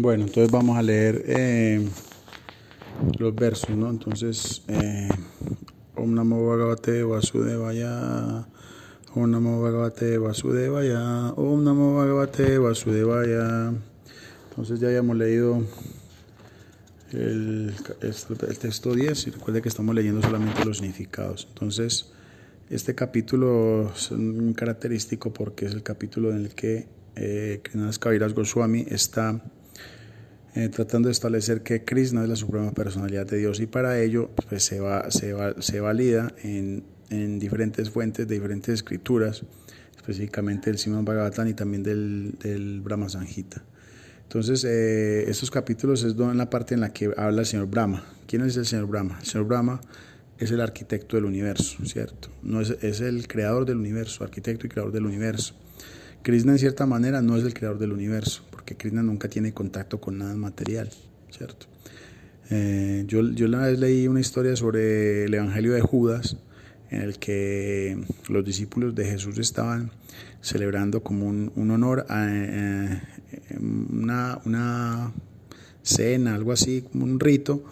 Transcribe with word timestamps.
Bueno, 0.00 0.26
entonces 0.26 0.52
vamos 0.52 0.78
a 0.78 0.82
leer 0.82 1.24
eh, 1.26 1.84
los 3.18 3.34
versos, 3.34 3.70
¿no? 3.70 3.90
Entonces, 3.90 4.62
eh, 4.68 5.08
Om 5.96 6.14
Namo 6.14 6.46
Bhagavate 6.46 7.02
Vasudevaya, 7.02 8.46
Om 9.16 9.28
Namo 9.28 9.60
Bhagavate 9.60 10.18
Vasudevaya, 10.18 11.32
Om 11.32 11.64
Namo 11.64 11.96
Bhagavate 11.96 12.58
Vasudevaya. 12.58 13.74
Entonces 14.50 14.78
ya 14.78 14.86
habíamos 14.86 15.16
leído 15.16 15.64
el, 17.10 17.74
texto 18.60 18.94
10 18.94 19.26
y 19.26 19.30
recuerde 19.30 19.62
que 19.62 19.68
estamos 19.68 19.96
leyendo 19.96 20.22
solamente 20.22 20.64
los 20.64 20.76
significados. 20.76 21.48
Entonces, 21.48 22.12
este 22.70 22.94
capítulo 22.94 23.90
es 23.96 24.12
un 24.12 24.54
característico 24.54 25.32
porque 25.32 25.66
es 25.66 25.72
el 25.72 25.82
capítulo 25.82 26.30
en 26.30 26.36
el 26.36 26.54
que 26.54 26.86
eh, 27.16 27.62
Kaviraj 27.98 28.32
Goswami 28.32 28.86
está 28.88 29.42
eh, 30.54 30.68
tratando 30.68 31.08
de 31.08 31.12
establecer 31.12 31.62
que 31.62 31.84
Krishna 31.84 32.22
es 32.22 32.28
la 32.28 32.36
suprema 32.36 32.72
personalidad 32.72 33.26
de 33.26 33.38
Dios 33.38 33.60
y 33.60 33.66
para 33.66 34.00
ello 34.00 34.30
pues, 34.48 34.64
se, 34.64 34.80
va, 34.80 35.10
se, 35.10 35.32
va, 35.32 35.54
se 35.60 35.80
valida 35.80 36.34
en, 36.42 36.84
en, 37.10 37.38
diferentes 37.38 37.90
fuentes 37.90 38.26
de 38.26 38.34
diferentes 38.34 38.74
escrituras, 38.74 39.42
específicamente 39.96 40.70
del 40.70 40.78
Simon 40.78 41.04
Bhagavatam 41.04 41.48
y 41.48 41.54
también 41.54 41.82
del, 41.82 42.36
del 42.42 42.80
Brahma 42.80 43.08
Sanjita. 43.08 43.62
Entonces, 44.22 44.64
eh, 44.64 45.24
estos 45.28 45.50
capítulos 45.50 46.02
es 46.02 46.14
en 46.18 46.36
la 46.36 46.50
parte 46.50 46.74
en 46.74 46.80
la 46.80 46.92
que 46.92 47.10
habla 47.16 47.40
el 47.40 47.46
señor 47.46 47.66
Brahma. 47.66 48.04
¿Quién 48.26 48.42
es 48.42 48.56
el 48.56 48.66
señor 48.66 48.86
Brahma? 48.86 49.18
El 49.20 49.26
señor 49.26 49.46
Brahma 49.46 49.80
es 50.38 50.50
el 50.50 50.60
arquitecto 50.60 51.16
del 51.16 51.24
universo, 51.24 51.84
¿cierto? 51.84 52.28
No 52.42 52.60
es, 52.60 52.70
es 52.82 53.00
el 53.00 53.26
creador 53.26 53.64
del 53.64 53.78
universo, 53.78 54.24
arquitecto 54.24 54.66
y 54.66 54.70
creador 54.70 54.92
del 54.92 55.06
universo. 55.06 55.54
Krishna 56.22 56.52
en 56.52 56.58
cierta 56.58 56.84
manera 56.84 57.22
no 57.22 57.36
es 57.36 57.44
el 57.44 57.54
creador 57.54 57.78
del 57.78 57.92
universo, 57.92 58.42
porque 58.68 58.76
Krishna 58.76 59.02
nunca 59.02 59.30
tiene 59.30 59.54
contacto 59.54 59.98
con 59.98 60.18
nada 60.18 60.34
material, 60.34 60.90
¿cierto? 61.30 61.64
Eh, 62.50 63.04
yo, 63.06 63.22
yo 63.32 63.46
una 63.46 63.62
vez 63.62 63.78
leí 63.78 64.06
una 64.06 64.20
historia 64.20 64.56
sobre 64.56 65.24
el 65.24 65.32
Evangelio 65.32 65.72
de 65.72 65.80
Judas, 65.80 66.36
en 66.90 67.00
el 67.00 67.18
que 67.18 67.98
los 68.28 68.44
discípulos 68.44 68.94
de 68.94 69.06
Jesús 69.06 69.38
estaban 69.38 69.90
celebrando 70.42 71.02
como 71.02 71.26
un, 71.26 71.50
un 71.56 71.70
honor 71.70 72.04
a 72.10 72.26
eh, 72.28 73.00
una, 73.58 74.38
una, 74.44 75.14
cena, 75.82 76.34
algo 76.34 76.52
así, 76.52 76.82
como 76.92 77.06
un 77.06 77.18
rito, 77.20 77.64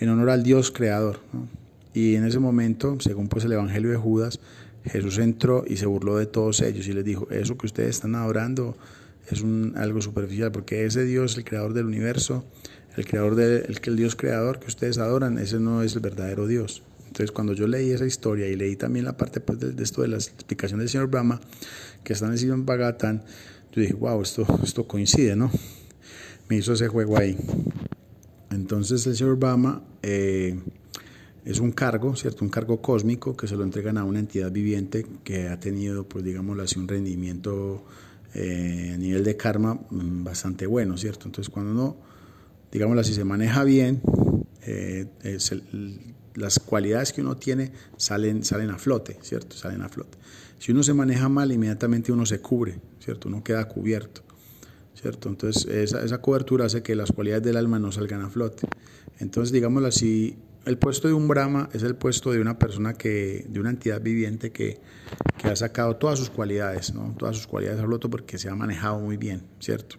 en 0.00 0.10
honor 0.10 0.28
al 0.28 0.42
Dios 0.42 0.70
creador. 0.70 1.20
Y 1.94 2.16
en 2.16 2.26
ese 2.26 2.40
momento, 2.40 3.00
según 3.00 3.28
pues 3.28 3.46
el 3.46 3.52
Evangelio 3.52 3.90
de 3.90 3.96
Judas, 3.96 4.38
Jesús 4.84 5.16
entró 5.16 5.64
y 5.66 5.78
se 5.78 5.86
burló 5.86 6.18
de 6.18 6.26
todos 6.26 6.60
ellos 6.60 6.86
y 6.88 6.92
les 6.92 7.06
dijo, 7.06 7.26
eso 7.30 7.56
que 7.56 7.64
ustedes 7.64 7.96
están 7.96 8.16
adorando 8.16 8.76
es 9.28 9.40
un, 9.42 9.74
algo 9.76 10.00
superficial, 10.00 10.52
porque 10.52 10.84
ese 10.84 11.04
Dios, 11.04 11.36
el 11.36 11.44
creador 11.44 11.74
del 11.74 11.86
universo, 11.86 12.44
el 12.96 13.06
creador 13.06 13.34
del 13.34 13.64
el, 13.68 13.80
el 13.82 13.96
Dios 13.96 14.16
creador 14.16 14.58
que 14.58 14.66
ustedes 14.66 14.98
adoran, 14.98 15.38
ese 15.38 15.58
no 15.58 15.82
es 15.82 15.94
el 15.94 16.00
verdadero 16.00 16.46
Dios. 16.46 16.82
Entonces 17.06 17.30
cuando 17.30 17.52
yo 17.52 17.66
leí 17.66 17.90
esa 17.90 18.06
historia 18.06 18.48
y 18.48 18.56
leí 18.56 18.76
también 18.76 19.04
la 19.04 19.16
parte 19.16 19.40
pues, 19.40 19.60
de, 19.60 19.72
de, 19.72 19.82
esto 19.82 20.02
de 20.02 20.08
la 20.08 20.16
explicación 20.16 20.80
del 20.80 20.88
señor 20.88 21.08
Brahma, 21.08 21.40
que 22.04 22.14
está 22.14 22.26
en 22.26 22.32
el 22.32 22.38
Simon 22.38 22.64
Bhagavatam, 22.64 23.20
yo 23.72 23.80
dije, 23.80 23.94
wow, 23.94 24.20
esto, 24.22 24.46
esto 24.62 24.86
coincide, 24.86 25.36
¿no? 25.36 25.50
Me 26.48 26.56
hizo 26.56 26.72
ese 26.72 26.88
juego 26.88 27.18
ahí. 27.18 27.36
Entonces 28.50 29.06
el 29.06 29.16
señor 29.16 29.36
Brahma... 29.36 29.82
Eh, 30.02 30.58
es 31.44 31.58
un 31.58 31.72
cargo, 31.72 32.14
¿cierto? 32.14 32.44
Un 32.44 32.50
cargo 32.50 32.80
cósmico 32.80 33.36
que 33.36 33.48
se 33.48 33.56
lo 33.56 33.64
entregan 33.64 33.98
a 33.98 34.04
una 34.04 34.20
entidad 34.20 34.50
viviente 34.50 35.06
que 35.24 35.48
ha 35.48 35.58
tenido, 35.58 36.04
pues 36.04 36.24
digámoslo 36.24 36.62
así, 36.62 36.78
un 36.78 36.88
rendimiento 36.88 37.84
eh, 38.34 38.92
a 38.94 38.98
nivel 38.98 39.24
de 39.24 39.36
karma 39.36 39.78
bastante 39.90 40.66
bueno, 40.66 40.96
¿cierto? 40.96 41.26
Entonces 41.26 41.52
cuando 41.52 41.72
uno, 41.72 41.96
digámoslo 42.70 43.00
así, 43.00 43.14
se 43.14 43.24
maneja 43.24 43.64
bien, 43.64 44.00
eh, 44.62 45.06
el, 45.22 46.14
las 46.34 46.58
cualidades 46.58 47.12
que 47.12 47.20
uno 47.20 47.36
tiene 47.36 47.72
salen, 47.96 48.44
salen 48.44 48.70
a 48.70 48.78
flote, 48.78 49.18
¿cierto? 49.22 49.56
Salen 49.56 49.82
a 49.82 49.88
flote. 49.88 50.18
Si 50.58 50.72
uno 50.72 50.82
se 50.82 50.94
maneja 50.94 51.28
mal, 51.28 51.52
inmediatamente 51.52 52.12
uno 52.12 52.24
se 52.24 52.40
cubre, 52.40 52.80
¿cierto? 53.00 53.28
Uno 53.28 53.42
queda 53.42 53.66
cubierto, 53.68 54.22
¿cierto? 54.94 55.28
Entonces 55.28 55.66
esa, 55.66 56.04
esa 56.04 56.18
cobertura 56.22 56.66
hace 56.66 56.82
que 56.82 56.94
las 56.94 57.12
cualidades 57.12 57.44
del 57.44 57.56
alma 57.56 57.78
no 57.78 57.92
salgan 57.92 58.22
a 58.22 58.30
flote. 58.30 58.66
Entonces, 59.18 59.52
digámoslo 59.52 59.88
así, 59.88 60.36
el 60.64 60.78
puesto 60.78 61.08
de 61.08 61.14
un 61.14 61.28
Brahma 61.28 61.68
es 61.72 61.82
el 61.82 61.96
puesto 61.96 62.30
de 62.32 62.40
una 62.40 62.58
persona 62.58 62.94
que, 62.94 63.44
de 63.48 63.60
una 63.60 63.70
entidad 63.70 64.00
viviente 64.00 64.52
que, 64.52 64.80
que 65.38 65.48
ha 65.48 65.56
sacado 65.56 65.96
todas 65.96 66.18
sus 66.18 66.30
cualidades, 66.30 66.94
¿no? 66.94 67.14
todas 67.18 67.36
sus 67.36 67.46
cualidades 67.46 67.80
al 67.80 67.90
loto 67.90 68.08
porque 68.08 68.38
se 68.38 68.48
ha 68.48 68.54
manejado 68.54 69.00
muy 69.00 69.16
bien, 69.16 69.42
¿cierto? 69.58 69.96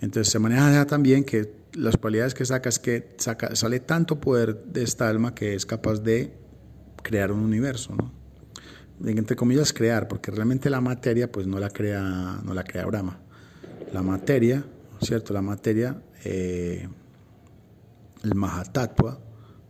Entonces 0.00 0.32
se 0.32 0.38
maneja 0.38 0.86
también 0.86 1.24
que 1.24 1.52
las 1.74 1.96
cualidades 1.96 2.34
que 2.34 2.44
saca 2.44 2.68
es 2.68 2.78
que 2.78 3.14
saca, 3.18 3.54
sale 3.54 3.80
tanto 3.80 4.20
poder 4.20 4.64
de 4.64 4.82
esta 4.82 5.08
alma 5.08 5.34
que 5.34 5.54
es 5.54 5.66
capaz 5.66 6.00
de 6.00 6.32
crear 7.02 7.30
un 7.32 7.40
universo, 7.40 7.94
¿no? 7.94 8.12
Entre 9.02 9.34
comillas 9.34 9.72
crear, 9.72 10.08
porque 10.08 10.30
realmente 10.30 10.68
la 10.68 10.82
materia 10.82 11.30
pues 11.32 11.46
no 11.46 11.58
la 11.58 11.70
crea, 11.70 12.40
no 12.44 12.52
la 12.52 12.64
crea 12.64 12.84
Brahma. 12.84 13.18
La 13.94 14.02
materia, 14.02 14.62
¿cierto? 15.00 15.32
La 15.32 15.40
materia, 15.40 16.02
eh, 16.22 16.86
el 18.22 18.34
Mahatattva, 18.34 19.18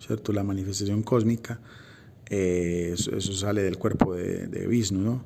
¿cierto? 0.00 0.32
La 0.32 0.42
manifestación 0.42 1.02
cósmica, 1.02 1.60
eh, 2.28 2.94
eso, 2.94 3.32
sale 3.32 3.62
del 3.62 3.76
cuerpo 3.76 4.14
de, 4.14 4.46
de 4.46 4.66
Vishnu, 4.66 5.00
¿no? 5.00 5.24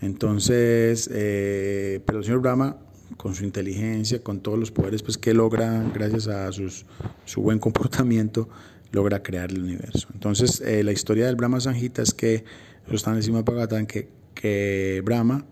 Entonces, 0.00 1.10
eh, 1.12 2.00
pero 2.06 2.18
el 2.18 2.24
señor 2.24 2.40
Brahma, 2.40 2.78
con 3.16 3.34
su 3.34 3.44
inteligencia, 3.44 4.22
con 4.22 4.40
todos 4.40 4.58
los 4.58 4.70
poderes 4.70 5.02
pues, 5.02 5.18
que 5.18 5.34
logra, 5.34 5.84
gracias 5.94 6.28
a 6.28 6.50
sus, 6.52 6.86
su 7.24 7.42
buen 7.42 7.58
comportamiento, 7.58 8.48
logra 8.92 9.22
crear 9.22 9.50
el 9.50 9.62
universo. 9.62 10.08
Entonces, 10.14 10.60
eh, 10.62 10.82
la 10.82 10.92
historia 10.92 11.26
del 11.26 11.36
Brahma 11.36 11.60
Sanjita 11.60 12.02
es 12.02 12.14
que, 12.14 12.44
eso 12.86 12.94
está 12.94 13.14
encima 13.14 13.38
de 13.38 13.44
Bhagavatam, 13.44 13.86
que, 13.86 14.08
que 14.34 15.02
Brahma 15.04 15.46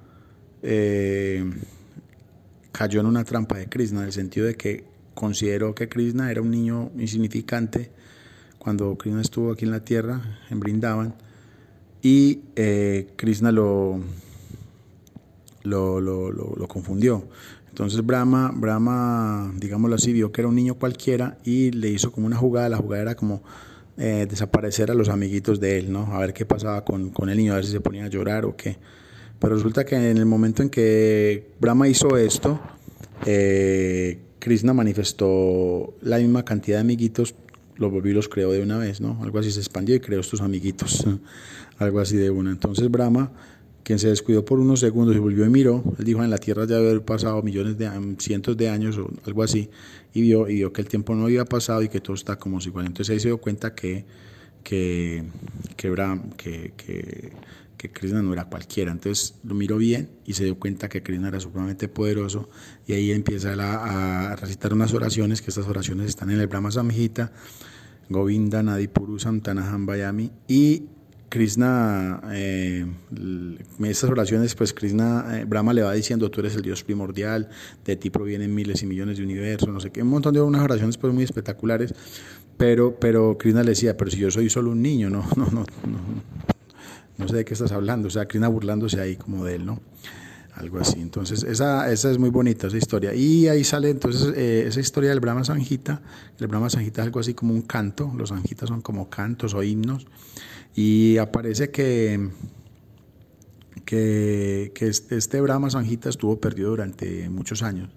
cayó 2.73 3.01
en 3.01 3.07
una 3.07 3.25
trampa 3.25 3.59
de 3.59 3.69
Krishna, 3.69 4.01
en 4.01 4.07
el 4.07 4.13
sentido 4.13 4.47
de 4.47 4.57
que 4.57 4.85
consideró 5.15 5.75
que 5.75 5.89
Krishna 5.89 6.31
era 6.31 6.41
un 6.41 6.51
niño 6.51 6.91
insignificante, 6.97 7.91
cuando 8.59 8.97
Krishna 8.97 9.21
estuvo 9.21 9.53
aquí 9.53 9.65
en 9.65 9.71
la 9.71 9.81
tierra, 9.81 10.21
en 10.51 10.61
Brindavan, 10.61 11.15
y 12.03 12.41
eh, 12.57 13.09
Krishna 13.17 13.53
lo, 13.53 14.01
lo, 15.63 16.01
lo, 16.01 16.31
lo, 16.31 16.69
confundió. 16.69 17.25
Entonces 17.69 18.05
Brahma, 18.05 18.53
Brahma, 18.55 19.53
digámoslo 19.57 19.97
así, 19.97 20.13
vio 20.13 20.33
que 20.33 20.41
era 20.41 20.49
un 20.49 20.55
niño 20.55 20.75
cualquiera 20.75 21.39
y 21.45 21.71
le 21.71 21.89
hizo 21.89 22.13
como 22.13 22.27
una 22.27 22.37
jugada, 22.37 22.69
la 22.69 22.77
jugada 22.77 23.03
era 23.03 23.15
como 23.15 23.43
eh, 23.97 24.27
desaparecer 24.29 24.91
a 24.91 24.95
los 24.95 25.09
amiguitos 25.09 25.61
de 25.61 25.79
él, 25.79 25.93
¿no? 25.93 26.15
A 26.15 26.19
ver 26.19 26.33
qué 26.33 26.45
pasaba 26.45 26.85
con, 26.85 27.11
con 27.11 27.29
el 27.29 27.37
niño, 27.37 27.53
a 27.53 27.57
ver 27.57 27.65
si 27.65 27.73
se 27.73 27.81
ponía 27.81 28.05
a 28.05 28.09
llorar 28.09 28.45
o 28.45 28.57
qué. 28.57 28.79
Pero 29.39 29.55
resulta 29.55 29.85
que 29.85 29.97
en 29.97 30.17
el 30.17 30.27
momento 30.27 30.63
en 30.63 30.71
que 30.71 31.53
Brahma 31.61 31.87
hizo 31.89 32.17
esto, 32.17 32.61
eh, 33.27 34.21
Krishna 34.39 34.73
manifestó 34.73 35.95
la 36.01 36.19
misma 36.19 36.45
cantidad 36.45 36.79
de 36.79 36.83
amiguitos 36.83 37.35
los 37.79 37.91
volvió 37.91 38.13
y 38.13 38.15
los 38.15 38.29
creó 38.29 38.53
de 38.53 38.63
una 38.63 38.77
vez, 38.77 39.01
¿no? 39.01 39.19
Algo 39.23 39.39
así 39.39 39.51
se 39.51 39.61
expandió 39.61 39.95
y 39.95 40.01
creó 40.01 40.21
estos 40.21 40.41
amiguitos, 40.41 41.07
algo 41.79 42.01
así 42.01 42.17
de 42.17 42.31
una. 42.31 42.51
Entonces 42.51 42.91
Brahma, 42.91 43.33
quien 43.85 43.99
se 43.99 44.09
descuidó 44.09 44.45
por 44.45 44.59
unos 44.59 44.81
segundos 44.81 45.17
y 45.17 45.19
volvió 45.19 45.47
y 45.47 45.49
miró, 45.49 45.83
él 45.99 46.05
dijo, 46.05 46.23
en 46.23 46.31
la 46.31 46.39
Tierra 46.39 46.67
ya 46.67 46.77
haber 46.77 47.03
pasado 47.03 47.43
millones 47.43 47.79
de 47.79 47.91
cientos 48.19 48.57
de 48.57 48.69
años 48.69 48.99
o 48.99 49.09
algo 49.25 49.43
así, 49.43 49.71
y 50.13 50.23
vio, 50.23 50.49
y 50.49 50.57
vio 50.57 50.73
que 50.73 50.83
el 50.83 50.89
tiempo 50.89 51.15
no 51.15 51.25
había 51.25 51.45
pasado 51.45 51.83
y 51.83 51.89
que 51.89 52.01
todo 52.01 52.15
está 52.15 52.39
como 52.39 52.61
si 52.61 52.71
fuera. 52.71 52.87
Entonces 52.87 53.13
ahí 53.13 53.21
se 53.21 53.29
dio 53.29 53.39
cuenta 53.39 53.75
que, 53.75 54.05
que, 54.69 55.25
que, 55.79 55.89
Brahma, 55.89 56.25
que, 56.37 56.75
que, 56.77 57.33
que 57.79 57.91
Krishna 57.91 58.21
no 58.21 58.35
era 58.35 58.51
cualquiera. 58.51 58.93
Entonces 58.93 59.37
lo 59.43 59.55
miró 59.55 59.79
bien 59.79 60.11
y 60.27 60.35
se 60.35 60.45
dio 60.45 60.59
cuenta 60.59 60.91
que 60.91 61.03
Krishna 61.03 61.29
era 61.29 61.41
supremamente 61.41 61.89
poderoso 61.89 62.51
y 62.87 62.93
ahí 62.93 63.13
empieza 63.13 63.55
a, 63.55 64.37
recitar 64.37 64.75
unas 64.75 64.93
oraciones, 64.93 65.41
que 65.41 65.49
estas 65.49 65.67
oraciones 65.69 66.11
están 66.11 66.31
en 66.31 66.41
el 66.41 66.49
Brahma 66.49 66.71
Samhita, 66.71 67.33
Govinda 68.11 68.63
Nadipuru 68.63 69.19
Samtanaham 69.19 69.87
Bayami 69.87 70.33
y 70.47 70.83
Krishna, 71.29 72.23
eh, 72.33 72.87
estas 73.85 74.11
oraciones, 74.11 74.55
pues 74.55 74.73
Krishna, 74.73 75.41
eh, 75.41 75.45
Brahma 75.45 75.73
le 75.73 75.83
va 75.83 75.93
diciendo, 75.93 76.31
tú 76.31 76.41
eres 76.41 76.57
el 76.57 76.63
Dios 76.63 76.85
primordial, 76.85 77.51
de 77.85 77.97
ti 77.97 78.11
provienen 78.11 78.55
miles 78.55 78.83
y 78.83 78.87
millones 78.87 79.19
de 79.19 79.25
universos, 79.25 79.69
no 79.69 79.81
sé 79.81 79.91
qué, 79.91 80.03
un 80.03 80.09
montón 80.09 80.35
de 80.35 80.41
unas 80.41 80.63
oraciones 80.63 80.97
pues 80.97 81.13
muy 81.13 81.25
espectaculares, 81.25 81.95
pero, 82.57 82.99
pero 82.99 83.37
Krishna 83.37 83.63
le 83.63 83.71
decía, 83.71 83.97
pero 83.97 84.11
si 84.11 84.19
yo 84.19 84.31
soy 84.31 84.49
solo 84.49 84.71
un 84.71 84.81
niño, 84.81 85.11
no, 85.11 85.25
no, 85.37 85.47
no, 85.47 85.67
no, 85.87 85.99
no 87.19 87.29
sé 87.29 87.37
de 87.37 87.45
qué 87.45 87.53
estás 87.53 87.73
hablando, 87.73 88.09
o 88.09 88.11
sea, 88.11 88.27
Krishna 88.27 88.49
burlándose 88.49 89.01
ahí 89.01 89.17
como 89.17 89.45
de 89.45 89.57
él, 89.57 89.67
¿no? 89.67 89.81
Algo 90.55 90.81
así. 90.81 91.01
Entonces, 91.01 91.45
esa, 91.45 91.91
esa 91.93 92.11
es 92.11 92.19
muy 92.19 92.31
bonita, 92.31 92.67
esa 92.67 92.77
historia. 92.77 93.15
Y 93.15 93.47
ahí 93.47 93.63
sale 93.63 93.91
entonces 93.91 94.33
eh, 94.37 94.65
esa 94.67 94.81
historia 94.81 95.11
del 95.11 95.21
Brahma 95.21 95.45
Sanjita. 95.45 96.03
El 96.41 96.49
Brahma 96.49 96.69
Sanjita 96.69 97.03
es 97.03 97.07
algo 97.07 97.21
así 97.21 97.33
como 97.33 97.55
un 97.55 97.63
canto, 97.63 98.13
los 98.17 98.31
Sanjitas 98.31 98.69
son 98.69 98.81
como 98.81 99.09
cantos 99.09 99.55
o 99.55 99.63
himnos. 99.63 100.07
Y 100.81 101.19
aparece 101.19 101.73
que, 101.73 102.31
que, 103.85 104.71
que 104.73 104.87
este 104.87 105.41
Brahma 105.41 105.71
Sanjita 105.71 106.09
estuvo 106.09 106.39
perdido 106.39 106.71
durante 106.71 107.29
muchos 107.29 107.65
años, 107.65 107.91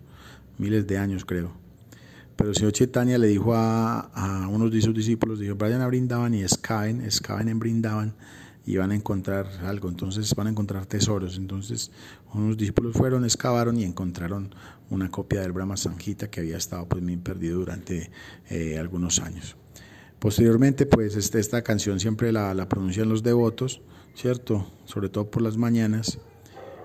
miles 0.57 0.87
de 0.87 0.97
años 0.97 1.23
creo. 1.23 1.51
pero 2.35 2.49
el 2.49 2.55
señor 2.55 2.71
Chaitanya 2.71 3.19
le 3.19 3.27
dijo 3.27 3.53
a, 3.53 4.47
unos 4.49 4.71
de 4.71 4.81
sus 4.81 4.95
discípulos, 4.95 5.39
dijo, 5.39 5.53
vayan 5.57 5.81
a 5.81 5.85
Brindavan 5.85 6.33
y 6.33 6.41
escaven, 6.41 7.01
escaven 7.01 7.49
en 7.49 7.59
Brindavan 7.59 8.15
y 8.65 8.77
van 8.77 8.89
a 8.89 8.95
encontrar 8.95 9.45
algo, 9.63 9.87
entonces 9.87 10.33
van 10.33 10.47
a 10.47 10.49
encontrar 10.49 10.87
tesoros. 10.87 11.37
Entonces 11.37 11.91
unos 12.33 12.57
discípulos 12.57 12.95
fueron, 12.95 13.25
excavaron 13.25 13.77
y 13.77 13.83
encontraron 13.83 14.55
una 14.89 15.11
copia 15.11 15.41
del 15.41 15.51
Brahma 15.51 15.77
Sanjita 15.77 16.31
que 16.31 16.39
había 16.39 16.57
estado 16.57 16.87
pues 16.87 17.03
perdido 17.21 17.59
durante 17.59 18.09
eh, 18.49 18.79
algunos 18.79 19.19
años. 19.19 19.55
Posteriormente, 20.21 20.85
pues 20.85 21.15
este, 21.15 21.39
esta 21.39 21.63
canción 21.63 21.99
siempre 21.99 22.31
la, 22.31 22.53
la, 22.53 22.69
pronuncian 22.69 23.09
los 23.09 23.23
devotos, 23.23 23.81
¿cierto? 24.13 24.71
Sobre 24.85 25.09
todo 25.09 25.31
por 25.31 25.41
las 25.41 25.57
mañanas. 25.57 26.19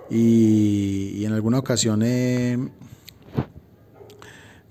Y, 0.08 1.22
en 1.22 1.34
alguna 1.34 1.58
ocasión 1.58 2.00
eh, 2.02 2.56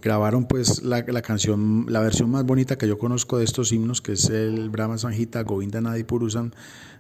grabaron 0.02 0.48
pues 0.48 0.82
la, 0.82 1.06
la, 1.08 1.22
canción, 1.22 1.86
la 1.90 2.00
versión 2.00 2.32
más 2.32 2.44
bonita 2.44 2.76
que 2.76 2.88
yo 2.88 2.98
conozco 2.98 3.38
de 3.38 3.46
estos 3.46 3.72
himnos, 3.72 4.02
que 4.02 4.14
es 4.14 4.32
el 4.32 4.72
Brahma 4.72 4.98
Sanjita 4.98 5.44
Govinda 5.44 5.80
Nadi 5.80 6.04
Purusan 6.04 6.52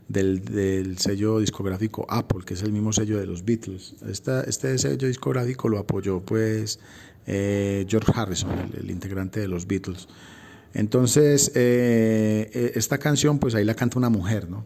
del, 0.07 0.99
sello 0.99 1.39
discográfico 1.39 2.05
Apple, 2.09 2.41
que 2.45 2.53
es 2.53 2.61
el 2.61 2.71
mismo 2.71 2.93
sello 2.93 3.17
de 3.17 3.25
los 3.25 3.43
Beatles. 3.43 3.95
Esta, 4.07 4.41
este 4.41 4.77
sello 4.77 5.07
discográfico 5.07 5.67
lo 5.67 5.79
apoyó 5.79 6.21
pues 6.21 6.79
eh, 7.25 7.87
George 7.89 8.11
Harrison, 8.13 8.51
el, 8.77 8.91
integrante 8.91 9.39
de 9.39 9.47
los 9.47 9.65
Beatles. 9.65 10.07
Entonces, 10.75 11.53
eh, 11.55 12.51
eh, 12.53 12.71
esta 12.75 12.97
canción 12.97 13.39
pues 13.39 13.55
ahí 13.55 13.63
la 13.63 13.75
canta 13.75 13.97
una 13.97 14.09
mujer, 14.09 14.49
¿no? 14.49 14.65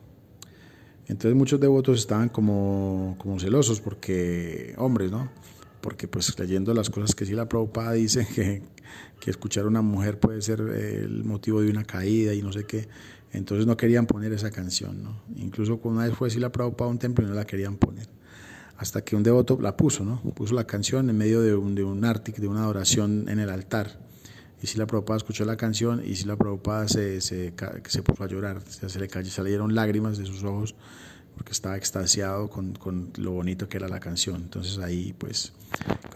Entonces 1.05 1.37
muchos 1.37 1.59
devotos 1.59 1.99
estaban 1.99 2.29
como, 2.29 3.15
como 3.19 3.39
celosos 3.39 3.79
porque, 3.79 4.73
hombres, 4.77 5.11
¿no? 5.11 5.29
Porque 5.81 6.07
pues 6.07 6.37
leyendo 6.39 6.73
las 6.73 6.89
cosas 6.89 7.13
que 7.13 7.27
sí 7.27 7.33
la 7.33 7.47
Prabhupada 7.47 7.91
dice 7.91 8.27
que, 8.35 8.63
que 9.19 9.29
escuchar 9.29 9.65
a 9.65 9.67
una 9.67 9.83
mujer 9.83 10.19
puede 10.19 10.41
ser 10.41 10.61
el 10.61 11.23
motivo 11.25 11.61
de 11.61 11.69
una 11.69 11.83
caída 11.83 12.33
y 12.33 12.41
no 12.41 12.51
sé 12.51 12.63
qué. 12.63 12.87
Entonces 13.31 13.67
no 13.67 13.77
querían 13.77 14.07
poner 14.07 14.33
esa 14.33 14.49
canción, 14.49 15.03
¿no? 15.03 15.21
Incluso 15.35 15.79
una 15.83 16.05
vez 16.05 16.15
fue 16.15 16.31
la 16.39 16.51
Prabhupada 16.51 16.89
a 16.89 16.91
un 16.91 16.97
templo 16.97 17.23
y 17.23 17.27
no 17.27 17.35
la 17.35 17.45
querían 17.45 17.77
poner. 17.77 18.07
Hasta 18.77 19.03
que 19.03 19.15
un 19.15 19.21
devoto 19.21 19.59
la 19.61 19.77
puso, 19.77 20.03
¿no? 20.03 20.23
Puso 20.33 20.55
la 20.55 20.65
canción 20.65 21.07
en 21.07 21.17
medio 21.19 21.41
de 21.41 21.53
un, 21.53 21.75
de 21.75 21.83
un 21.83 22.01
de 22.01 22.47
una 22.47 22.63
adoración 22.63 23.29
en 23.29 23.37
el 23.37 23.51
altar. 23.51 24.08
Y 24.61 24.67
si 24.67 24.77
la 24.77 24.85
Prabhupada 24.85 25.17
escuchó 25.17 25.45
la 25.45 25.55
canción 25.55 26.01
y 26.05 26.15
si 26.15 26.25
la 26.25 26.35
Prabhupada 26.35 26.87
se, 26.87 27.21
se, 27.21 27.53
se 27.87 28.03
puso 28.03 28.23
a 28.23 28.27
llorar, 28.27 28.61
se, 28.67 28.99
le 28.99 29.07
cayó, 29.07 29.31
salieron 29.31 29.73
lágrimas 29.73 30.17
de 30.17 30.25
sus 30.25 30.43
ojos 30.43 30.75
porque 31.35 31.53
estaba 31.53 31.77
extasiado 31.77 32.49
con, 32.49 32.73
con, 32.73 33.11
lo 33.17 33.31
bonito 33.31 33.69
que 33.69 33.77
era 33.77 33.87
la 33.87 34.01
canción. 34.01 34.41
Entonces 34.41 34.77
ahí 34.79 35.13
pues 35.17 35.53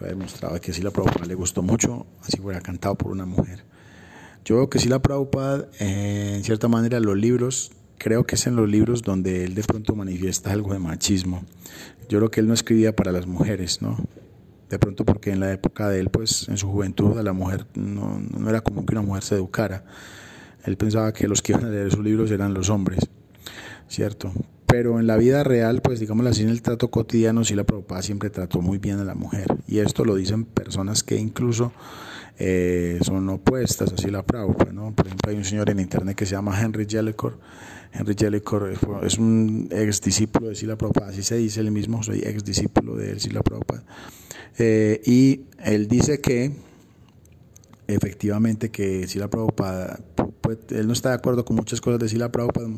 demostraba 0.00 0.60
que 0.60 0.72
si 0.74 0.82
la 0.82 0.90
Prabhupada 0.90 1.24
le 1.24 1.34
gustó 1.34 1.62
mucho, 1.62 2.06
así 2.22 2.36
fuera 2.36 2.60
cantado 2.60 2.94
por 2.96 3.10
una 3.10 3.24
mujer. 3.24 3.64
Yo 4.44 4.56
veo 4.56 4.68
que 4.68 4.78
sí 4.78 4.90
la 4.90 5.00
Prabhupada, 5.00 5.68
eh, 5.80 6.34
en 6.36 6.44
cierta 6.44 6.68
manera, 6.68 7.00
los 7.00 7.16
libros, 7.16 7.72
creo 7.96 8.26
que 8.26 8.34
es 8.34 8.46
en 8.46 8.56
los 8.56 8.68
libros 8.68 9.00
donde 9.00 9.44
él 9.44 9.54
de 9.54 9.62
pronto 9.62 9.94
manifiesta 9.94 10.52
algo 10.52 10.74
de 10.74 10.78
machismo. 10.78 11.44
Yo 12.10 12.18
creo 12.18 12.30
que 12.30 12.40
él 12.40 12.48
no 12.48 12.52
escribía 12.52 12.94
para 12.94 13.10
las 13.10 13.26
mujeres, 13.26 13.80
¿no? 13.80 13.96
De 14.74 14.80
pronto 14.80 15.04
porque 15.04 15.30
en 15.30 15.38
la 15.38 15.52
época 15.52 15.88
de 15.88 16.00
él, 16.00 16.10
pues 16.10 16.48
en 16.48 16.56
su 16.56 16.68
juventud, 16.68 17.16
a 17.16 17.22
la 17.22 17.32
mujer 17.32 17.64
no, 17.76 18.18
no 18.18 18.50
era 18.50 18.60
como 18.60 18.84
que 18.84 18.92
una 18.92 19.02
mujer 19.02 19.22
se 19.22 19.36
educara. 19.36 19.84
Él 20.64 20.76
pensaba 20.76 21.12
que 21.12 21.28
los 21.28 21.42
que 21.42 21.52
iban 21.52 21.66
a 21.66 21.68
leer 21.68 21.92
sus 21.92 22.02
libros 22.02 22.32
eran 22.32 22.54
los 22.54 22.70
hombres, 22.70 23.08
¿cierto? 23.86 24.32
Pero 24.66 24.98
en 24.98 25.06
la 25.06 25.16
vida 25.16 25.44
real, 25.44 25.80
pues 25.80 26.00
digamos 26.00 26.26
así, 26.26 26.42
en 26.42 26.48
el 26.48 26.60
trato 26.60 26.90
cotidiano, 26.90 27.44
sí 27.44 27.54
la 27.54 27.62
Prabhupada 27.62 28.02
siempre 28.02 28.30
trató 28.30 28.62
muy 28.62 28.78
bien 28.78 28.98
a 28.98 29.04
la 29.04 29.14
mujer. 29.14 29.46
Y 29.68 29.78
esto 29.78 30.04
lo 30.04 30.16
dicen 30.16 30.44
personas 30.44 31.04
que 31.04 31.14
incluso 31.18 31.72
eh, 32.36 32.98
son 33.02 33.28
opuestas, 33.28 33.92
así 33.92 34.10
la 34.10 34.24
Prabhupada, 34.24 34.72
¿no? 34.72 34.92
Por 34.92 35.06
ejemplo, 35.06 35.30
hay 35.30 35.36
un 35.36 35.44
señor 35.44 35.70
en 35.70 35.78
internet 35.78 36.16
que 36.16 36.26
se 36.26 36.32
llama 36.32 36.60
Henry 36.60 36.84
Jellicoe. 36.90 37.34
Henry 37.94 38.16
Jellicoe 38.18 38.74
es 39.02 39.18
un 39.18 39.68
ex 39.70 40.00
discípulo 40.00 40.48
de 40.48 40.56
Sila 40.56 40.76
Prabhupada, 40.76 41.10
así 41.10 41.22
se 41.22 41.36
dice 41.36 41.60
él 41.60 41.70
mismo, 41.70 42.02
soy 42.02 42.22
ex 42.24 42.44
discípulo 42.44 42.96
de 42.96 43.20
Sila 43.20 43.40
Prabhupada. 43.42 43.84
Eh, 44.58 45.00
y 45.06 45.42
él 45.62 45.86
dice 45.86 46.20
que 46.20 46.56
efectivamente 47.86 48.70
que 48.70 49.06
Sila 49.06 49.30
Prabhupada, 49.30 50.00
pues, 50.40 50.58
él 50.70 50.88
no 50.88 50.92
está 50.92 51.10
de 51.10 51.14
acuerdo 51.16 51.44
con 51.44 51.54
muchas 51.54 51.80
cosas 51.80 52.00
de 52.00 52.08
Sila 52.08 52.32
Prabhupada, 52.32 52.68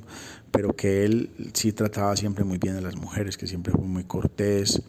pero 0.50 0.76
que 0.76 1.06
él 1.06 1.30
sí 1.54 1.72
trataba 1.72 2.14
siempre 2.14 2.44
muy 2.44 2.58
bien 2.58 2.76
a 2.76 2.82
las 2.82 2.96
mujeres, 2.96 3.38
que 3.38 3.46
siempre 3.46 3.72
fue 3.72 3.86
muy 3.86 4.04
cortés, 4.04 4.82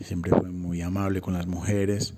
siempre 0.00 0.30
fue 0.30 0.50
muy 0.50 0.80
amable 0.80 1.20
con 1.20 1.34
las 1.34 1.48
mujeres 1.48 2.14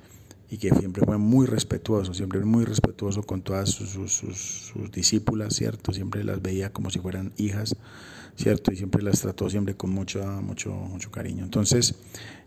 y 0.51 0.57
que 0.57 0.71
siempre 0.71 1.05
fue 1.05 1.19
muy 1.19 1.47
respetuoso, 1.47 2.15
siempre 2.15 2.41
muy 2.41 2.65
respetuoso 2.65 3.23
con 3.23 3.43
todas 3.43 3.69
sus, 3.71 3.91
sus, 3.91 4.13
sus, 4.13 4.91
discípulas, 4.91 5.55
¿cierto? 5.55 5.93
Siempre 5.93 6.25
las 6.25 6.41
veía 6.41 6.73
como 6.73 6.91
si 6.91 6.99
fueran 7.01 7.33
hijas, 7.37 7.77
¿cierto? 8.35 8.73
Y 8.73 8.77
siempre 8.77 9.03
las 9.03 9.21
trató 9.21 9.51
siempre 9.51 9.75
con 9.75 9.91
mucho, 9.91 10.25
mucho, 10.43 10.71
mucho 10.71 11.11
cariño. 11.11 11.45
Entonces, 11.45 11.97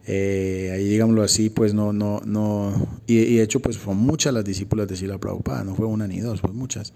eh, 0.07 0.71
ahí 0.73 0.85
digámoslo 0.85 1.21
así, 1.21 1.51
pues 1.51 1.75
no, 1.75 1.93
no, 1.93 2.21
no, 2.25 2.99
y, 3.05 3.35
de 3.35 3.43
hecho 3.43 3.59
pues 3.59 3.77
fueron 3.77 4.03
muchas 4.03 4.33
las 4.33 4.43
discípulas 4.43 4.87
de 4.87 4.95
Sila 4.95 5.19
Prabhupada, 5.19 5.63
no 5.63 5.75
fue 5.75 5.85
una 5.85 6.07
ni 6.07 6.19
dos, 6.21 6.41
fue 6.41 6.51
muchas 6.53 6.93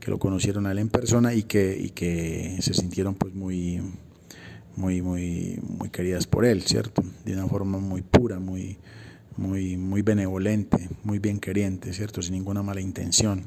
que 0.00 0.10
lo 0.10 0.18
conocieron 0.18 0.66
a 0.66 0.72
él 0.72 0.78
en 0.78 0.88
persona 0.88 1.34
y 1.34 1.44
que, 1.44 1.78
y 1.78 1.90
que 1.90 2.56
se 2.60 2.74
sintieron 2.74 3.14
pues 3.14 3.34
muy, 3.34 3.80
muy, 4.74 5.00
muy, 5.00 5.60
muy 5.62 5.90
queridas 5.90 6.26
por 6.26 6.44
él, 6.44 6.62
¿cierto? 6.62 7.04
De 7.24 7.34
una 7.34 7.46
forma 7.46 7.78
muy 7.78 8.02
pura, 8.02 8.40
muy 8.40 8.78
muy, 9.36 9.76
muy 9.76 10.02
benevolente, 10.02 10.88
muy 11.04 11.18
bien 11.18 11.40
queriente, 11.40 11.92
¿cierto? 11.92 12.22
Sin 12.22 12.34
ninguna 12.34 12.62
mala 12.62 12.80
intención. 12.80 13.44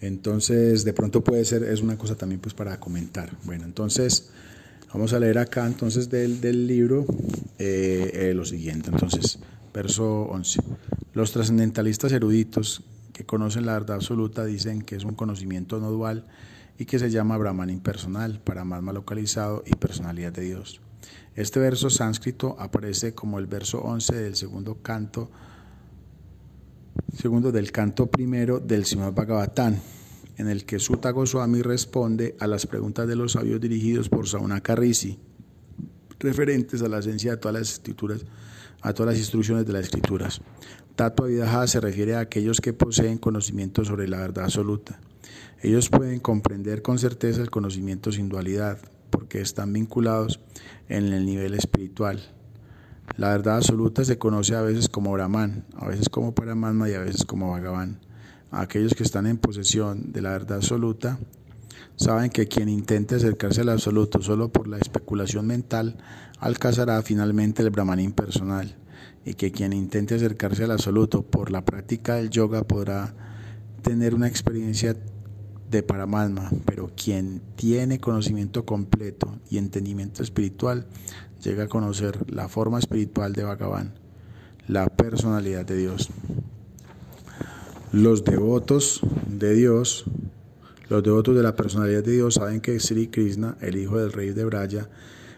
Entonces, 0.00 0.84
de 0.84 0.92
pronto 0.92 1.22
puede 1.22 1.44
ser, 1.44 1.62
es 1.62 1.80
una 1.80 1.96
cosa 1.96 2.16
también 2.16 2.40
pues 2.40 2.54
para 2.54 2.78
comentar. 2.80 3.36
Bueno, 3.44 3.64
entonces, 3.64 4.30
vamos 4.92 5.12
a 5.12 5.20
leer 5.20 5.38
acá 5.38 5.66
entonces 5.66 6.10
del, 6.10 6.40
del 6.40 6.66
libro 6.66 7.06
eh, 7.58 8.10
eh, 8.12 8.34
lo 8.34 8.44
siguiente. 8.44 8.90
Entonces, 8.90 9.38
verso 9.72 10.22
11. 10.22 10.60
Los 11.14 11.32
trascendentalistas 11.32 12.10
eruditos 12.12 12.82
que 13.12 13.24
conocen 13.24 13.66
la 13.66 13.74
verdad 13.74 13.96
absoluta 13.96 14.44
dicen 14.44 14.82
que 14.82 14.96
es 14.96 15.04
un 15.04 15.14
conocimiento 15.14 15.78
no 15.78 15.90
dual 15.90 16.26
y 16.78 16.84
que 16.86 16.98
se 16.98 17.10
llama 17.10 17.36
Brahman 17.36 17.70
impersonal, 17.70 18.40
para 18.40 18.64
mal 18.64 18.94
localizado 18.94 19.62
y 19.66 19.76
personalidad 19.76 20.32
de 20.32 20.42
Dios. 20.42 20.80
Este 21.34 21.60
verso 21.60 21.90
sánscrito 21.90 22.56
aparece 22.58 23.14
como 23.14 23.38
el 23.38 23.46
verso 23.46 23.80
11 23.80 24.14
del 24.14 24.36
segundo 24.36 24.82
canto, 24.82 25.30
segundo 27.16 27.50
del 27.52 27.72
canto 27.72 28.06
primero 28.06 28.60
del 28.60 28.84
Srimad 28.84 29.12
Bhagavatam, 29.12 29.76
en 30.36 30.48
el 30.48 30.64
que 30.64 30.78
Sutta 30.78 31.10
Goswami 31.10 31.62
responde 31.62 32.36
a 32.38 32.46
las 32.46 32.66
preguntas 32.66 33.08
de 33.08 33.16
los 33.16 33.32
sabios 33.32 33.60
dirigidos 33.60 34.08
por 34.08 34.28
Saunaka 34.28 34.74
Rishi, 34.74 35.18
referentes 36.18 36.82
a 36.82 36.88
la 36.88 36.98
esencia 36.98 37.32
de 37.32 37.36
todas 37.38 37.58
las 37.58 37.72
escrituras, 37.72 38.24
a 38.80 38.92
todas 38.92 39.14
las 39.14 39.20
instrucciones 39.20 39.66
de 39.66 39.72
las 39.72 39.84
escrituras. 39.84 40.40
Vidaja 41.26 41.66
se 41.66 41.80
refiere 41.80 42.14
a 42.14 42.20
aquellos 42.20 42.60
que 42.60 42.72
poseen 42.72 43.18
conocimiento 43.18 43.84
sobre 43.84 44.06
la 44.06 44.18
verdad 44.18 44.44
absoluta. 44.44 45.00
Ellos 45.60 45.88
pueden 45.88 46.20
comprender 46.20 46.82
con 46.82 46.98
certeza 46.98 47.40
el 47.40 47.50
conocimiento 47.50 48.12
sin 48.12 48.28
dualidad, 48.28 48.78
porque 49.12 49.40
están 49.40 49.72
vinculados 49.72 50.40
en 50.88 51.12
el 51.12 51.24
nivel 51.24 51.54
espiritual. 51.54 52.20
La 53.16 53.28
verdad 53.28 53.58
absoluta 53.58 54.04
se 54.04 54.18
conoce 54.18 54.56
a 54.56 54.62
veces 54.62 54.88
como 54.88 55.12
Brahman, 55.12 55.64
a 55.76 55.86
veces 55.86 56.08
como 56.08 56.34
Paramatma 56.34 56.88
y 56.88 56.94
a 56.94 57.00
veces 57.00 57.24
como 57.24 57.52
Bhagavan. 57.52 58.00
Aquellos 58.50 58.94
que 58.94 59.02
están 59.02 59.26
en 59.26 59.38
posesión 59.38 60.12
de 60.12 60.22
la 60.22 60.30
verdad 60.30 60.56
absoluta 60.56 61.18
saben 61.96 62.30
que 62.30 62.48
quien 62.48 62.68
intente 62.68 63.14
acercarse 63.14 63.60
al 63.60 63.68
absoluto 63.68 64.22
solo 64.22 64.50
por 64.50 64.66
la 64.66 64.78
especulación 64.78 65.46
mental 65.46 65.98
alcanzará 66.38 67.00
finalmente 67.02 67.62
el 67.62 67.70
Brahman 67.70 68.00
impersonal 68.00 68.74
y 69.24 69.34
que 69.34 69.52
quien 69.52 69.72
intente 69.72 70.14
acercarse 70.14 70.64
al 70.64 70.72
absoluto 70.72 71.22
por 71.22 71.50
la 71.50 71.64
práctica 71.64 72.16
del 72.16 72.30
yoga 72.30 72.64
podrá 72.64 73.14
tener 73.82 74.14
una 74.14 74.28
experiencia 74.28 74.96
de 75.72 75.82
Paramatma, 75.82 76.50
pero 76.66 76.92
quien 76.94 77.40
tiene 77.56 77.98
conocimiento 77.98 78.64
completo 78.64 79.38
y 79.50 79.58
entendimiento 79.58 80.22
espiritual 80.22 80.86
llega 81.42 81.64
a 81.64 81.68
conocer 81.68 82.30
la 82.30 82.48
forma 82.48 82.78
espiritual 82.78 83.32
de 83.32 83.42
Bhagavan, 83.42 83.94
la 84.68 84.86
personalidad 84.86 85.64
de 85.64 85.76
Dios. 85.78 86.10
Los 87.90 88.22
devotos 88.24 89.00
de 89.26 89.54
Dios, 89.54 90.04
los 90.88 91.02
devotos 91.02 91.34
de 91.34 91.42
la 91.42 91.56
personalidad 91.56 92.04
de 92.04 92.12
Dios 92.12 92.34
saben 92.34 92.60
que 92.60 92.78
Sri 92.78 93.08
Krishna, 93.08 93.56
el 93.60 93.76
hijo 93.76 93.98
del 93.98 94.12
rey 94.12 94.30
de 94.30 94.44
Braya, 94.44 94.88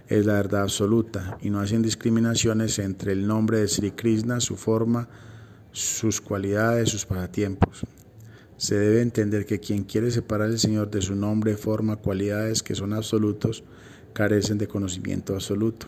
es 0.09 0.27
la 0.27 0.35
verdad 0.35 0.63
absoluta 0.63 1.39
y 1.41 1.51
no 1.51 1.61
hacen 1.61 1.81
discriminaciones 1.81 2.79
entre 2.79 3.13
el 3.13 3.27
nombre 3.27 3.59
de 3.61 3.69
Sri 3.69 3.93
Krishna, 3.93 4.41
su 4.41 4.57
forma, 4.57 5.09
sus 5.73 6.21
cualidades, 6.21 6.91
sus 6.91 7.07
pasatiempos. 7.07 7.87
Se 8.65 8.79
debe 8.79 9.03
entender 9.03 9.45
que 9.45 9.61
quien 9.61 9.85
quiere 9.85 10.11
separar 10.11 10.49
al 10.49 10.59
Señor 10.59 10.91
de 10.91 11.03
su 11.03 11.15
nombre, 11.15 11.59
forma, 11.59 11.97
cualidades 11.97 12.63
que 12.63 12.75
son 12.75 12.95
absolutos, 12.95 13.63
carecen 14.15 14.57
de 14.57 14.67
conocimiento 14.67 15.35
absoluto. 15.35 15.87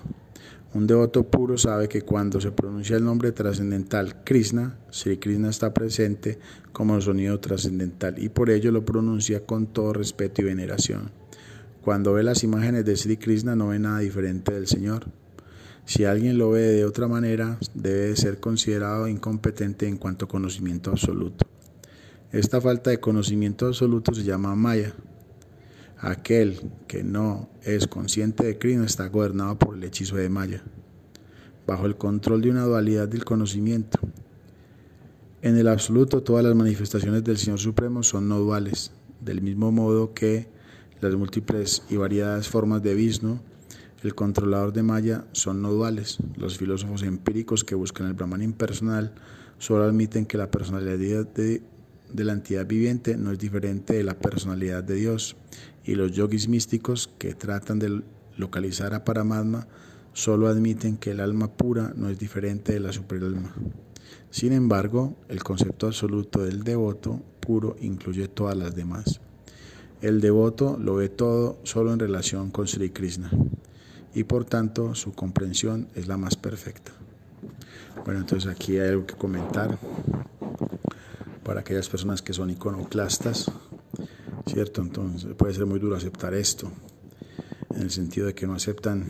Un 0.75 0.87
devoto 0.87 1.23
puro 1.25 1.57
sabe 1.57 1.89
que 1.89 2.03
cuando 2.03 2.39
se 2.39 2.53
pronuncia 2.53 2.99
el 2.99 3.05
nombre 3.05 3.33
trascendental 3.33 4.23
Krishna, 4.25 4.77
Sri 4.91 5.17
Krishna 5.17 5.49
está 5.49 5.73
presente 5.73 6.39
como 6.75 7.01
sonido 7.01 7.41
trascendental 7.41 8.23
y 8.23 8.29
por 8.29 8.51
ello 8.51 8.71
lo 8.71 8.85
pronuncia 8.85 9.47
con 9.47 9.69
todo 9.69 9.95
respeto 9.95 10.43
y 10.43 10.45
veneración. 10.45 11.13
Cuando 11.81 12.13
ve 12.13 12.25
las 12.25 12.45
imágenes 12.45 12.85
de 12.85 12.95
Sri 12.95 13.17
Krishna 13.17 13.57
no 13.57 13.69
ve 13.69 13.79
nada 13.79 14.01
diferente 14.01 14.53
del 14.53 14.67
Señor. 14.67 15.07
Si 15.87 16.05
alguien 16.05 16.37
lo 16.37 16.51
ve 16.51 16.61
de 16.61 16.85
otra 16.85 17.09
manera, 17.09 17.59
debe 17.73 18.15
ser 18.17 18.39
considerado 18.39 19.09
incompetente 19.09 19.89
en 19.89 19.97
cuanto 19.97 20.27
a 20.27 20.29
conocimiento 20.29 20.91
absoluto. 20.91 21.47
Esta 22.37 22.61
falta 22.61 22.91
de 22.91 23.01
conocimiento 23.01 23.67
absoluto 23.67 24.13
se 24.13 24.23
llama 24.23 24.55
Maya. 24.55 24.93
Aquel 25.99 26.61
que 26.87 27.03
no 27.03 27.49
es 27.63 27.87
consciente 27.87 28.45
de 28.45 28.59
Krishna 28.59 28.85
está 28.85 29.09
gobernado 29.09 29.59
por 29.59 29.75
el 29.75 29.83
hechizo 29.85 30.17
de 30.17 30.29
Maya, 30.29 30.63
bajo 31.67 31.87
el 31.87 31.97
control 31.97 32.43
de 32.43 32.51
una 32.51 32.65
dualidad 32.65 33.09
del 33.09 33.25
conocimiento. 33.25 33.99
En 35.41 35.57
el 35.57 35.67
absoluto, 35.67 36.23
todas 36.23 36.45
las 36.45 36.55
manifestaciones 36.55 37.25
del 37.25 37.39
Señor 37.39 37.59
Supremo 37.59 38.03
son 38.03 38.29
no 38.29 38.39
duales, 38.39 38.93
del 39.23 39.41
mismo 39.41 39.73
modo 39.73 40.13
que 40.13 40.47
las 41.01 41.15
múltiples 41.15 41.85
y 41.89 41.97
variadas 41.97 42.51
formas 42.51 42.83
de 42.83 42.95
Vishnu, 42.95 43.41
el 44.03 44.15
controlador 44.15 44.75
de 44.75 44.83
Maya, 44.83 45.25
son 45.33 45.63
no 45.63 45.73
duales. 45.73 46.19
Los 46.37 46.59
filósofos 46.59 47.03
empíricos 47.03 47.65
que 47.65 47.75
buscan 47.75 48.09
el 48.09 48.13
Brahman 48.13 48.43
impersonal 48.43 49.15
solo 49.57 49.85
admiten 49.85 50.27
que 50.27 50.37
la 50.37 50.51
personalidad 50.51 51.27
de, 51.29 51.63
de 52.13 52.25
la 52.25 52.33
entidad 52.33 52.67
viviente 52.67 53.17
no 53.17 53.33
es 53.33 53.39
diferente 53.39 53.95
de 53.95 54.05
la 54.05 54.19
personalidad 54.19 54.85
de 54.85 54.95
Dios 54.95 55.37
y 55.85 55.95
los 55.95 56.13
yogis 56.13 56.49
místicos 56.49 57.11
que 57.19 57.35
tratan 57.35 57.79
de 57.79 58.03
localizar 58.37 58.95
a 58.95 59.05
Paramatma 59.05 59.67
solo 60.13 60.49
admiten 60.49 60.97
que 60.97 61.11
el 61.11 61.21
alma 61.21 61.57
pura 61.57 61.93
no 61.95 62.09
es 62.09 62.19
diferente 62.19 62.73
de 62.73 62.81
la 62.81 62.93
superalma. 62.93 63.55
Sin 64.31 64.53
embargo, 64.53 65.17
el 65.29 65.43
concepto 65.43 65.87
absoluto 65.87 66.43
del 66.43 66.63
devoto 66.63 67.23
puro 67.41 67.77
incluye 67.81 68.29
todas 68.29 68.57
las 68.57 68.75
demás. 68.75 69.21
El 70.01 70.21
devoto 70.21 70.79
lo 70.79 70.97
ve 70.97 71.09
todo 71.09 71.59
solo 71.63 71.93
en 71.93 71.99
relación 71.99 72.51
con 72.51 72.67
Sri 72.67 72.91
Krishna 72.91 73.31
y 74.15 74.25
por 74.25 74.45
tanto 74.45 74.95
su 74.95 75.13
comprensión 75.13 75.89
es 75.95 76.07
la 76.09 76.17
más 76.17 76.37
perfecta. 76.37 76.93
Bueno, 78.05 78.21
entonces 78.21 78.51
aquí 78.51 78.79
hay 78.79 78.91
algo 78.91 79.07
que 79.07 79.15
comentar 79.15 79.79
para 81.47 81.61
aquellas 81.61 81.89
personas 81.89 82.23
que 82.23 82.33
son 82.33 82.51
iconoclastas 82.51 83.51
¿cierto? 84.47 84.81
Entonces 84.81 85.35
puede 85.37 85.55
ser 85.55 85.67
muy 85.67 85.79
duro 85.79 85.97
aceptar 85.97 86.35
esto, 86.35 86.71
en 87.75 87.83
el 87.83 87.91
sentido 87.91 88.27
de 88.27 88.35
que 88.35 88.47
no 88.47 88.55
aceptan 88.55 89.07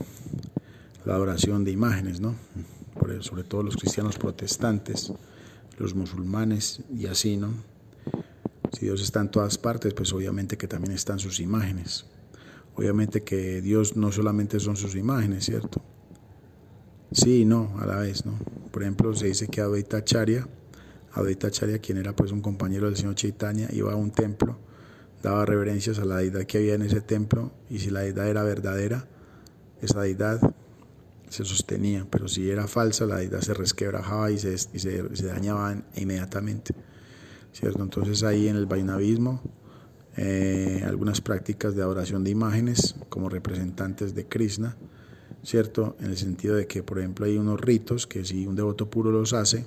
la 1.05 1.15
adoración 1.15 1.63
de 1.63 1.71
imágenes, 1.71 2.19
¿no? 2.19 2.35
sobre 3.21 3.45
todo 3.45 3.63
los 3.63 3.77
cristianos 3.77 4.17
protestantes, 4.17 5.13
los 5.77 5.95
musulmanes 5.95 6.81
y 6.93 7.05
así, 7.05 7.37
¿no? 7.37 7.53
Si 8.73 8.85
Dios 8.85 9.01
está 9.01 9.21
en 9.21 9.31
todas 9.31 9.57
partes, 9.57 9.93
pues 9.93 10.11
obviamente 10.11 10.57
que 10.57 10.67
también 10.67 10.93
están 10.93 11.17
sus 11.17 11.39
imágenes. 11.39 12.05
Obviamente 12.75 13.23
que 13.23 13.61
Dios 13.61 13.95
no 13.95 14.11
solamente 14.11 14.59
son 14.59 14.75
sus 14.75 14.95
imágenes, 14.95 15.45
¿cierto? 15.45 15.81
Sí 17.13 17.43
y 17.43 17.45
no, 17.45 17.75
a 17.79 17.85
la 17.85 17.95
vez, 17.95 18.25
¿no? 18.25 18.37
Por 18.71 18.81
ejemplo, 18.81 19.15
se 19.15 19.27
dice 19.27 19.47
que 19.47 19.61
Advaita 19.61 19.97
Acharya, 19.97 20.45
Advaita 21.17 21.47
Acharya, 21.47 21.79
quien 21.79 21.97
era 21.97 22.15
pues 22.15 22.31
un 22.31 22.41
compañero 22.41 22.85
del 22.87 22.97
señor 22.97 23.15
Chaitanya, 23.15 23.67
iba 23.71 23.91
a 23.91 23.95
un 23.95 24.11
templo 24.11 24.57
daba 25.21 25.45
reverencias 25.45 25.99
a 25.99 26.05
la 26.05 26.17
deidad 26.17 26.45
que 26.45 26.57
había 26.57 26.75
en 26.75 26.83
ese 26.83 27.01
templo 27.01 27.51
y 27.69 27.79
si 27.79 27.89
la 27.89 28.01
deidad 28.01 28.27
era 28.27 28.43
verdadera, 28.43 29.07
esa 29.81 30.01
deidad 30.01 30.39
se 31.29 31.43
sostenía, 31.43 32.07
pero 32.09 32.27
si 32.27 32.49
era 32.49 32.67
falsa, 32.67 33.05
la 33.05 33.17
deidad 33.17 33.41
se 33.41 33.53
resquebrajaba 33.53 34.31
y 34.31 34.37
se, 34.37 34.53
y 34.53 34.79
se, 34.79 35.27
dañaba 35.27 35.83
inmediatamente. 35.95 36.73
¿cierto? 37.51 37.83
Entonces 37.83 38.23
ahí 38.23 38.47
en 38.47 38.55
el 38.55 38.65
vainavismo, 38.65 39.41
eh, 40.15 40.83
algunas 40.85 41.21
prácticas 41.21 41.75
de 41.75 41.81
adoración 41.81 42.23
de 42.23 42.31
imágenes 42.31 42.95
como 43.09 43.29
representantes 43.29 44.15
de 44.15 44.25
Krishna, 44.25 44.77
¿cierto? 45.43 45.95
En 45.99 46.07
el 46.07 46.17
sentido 46.17 46.55
de 46.55 46.67
que, 46.67 46.83
por 46.83 46.99
ejemplo, 46.99 47.25
hay 47.25 47.37
unos 47.37 47.59
ritos 47.59 48.07
que 48.07 48.23
si 48.23 48.47
un 48.47 48.55
devoto 48.55 48.89
puro 48.89 49.11
los 49.11 49.33
hace, 49.33 49.65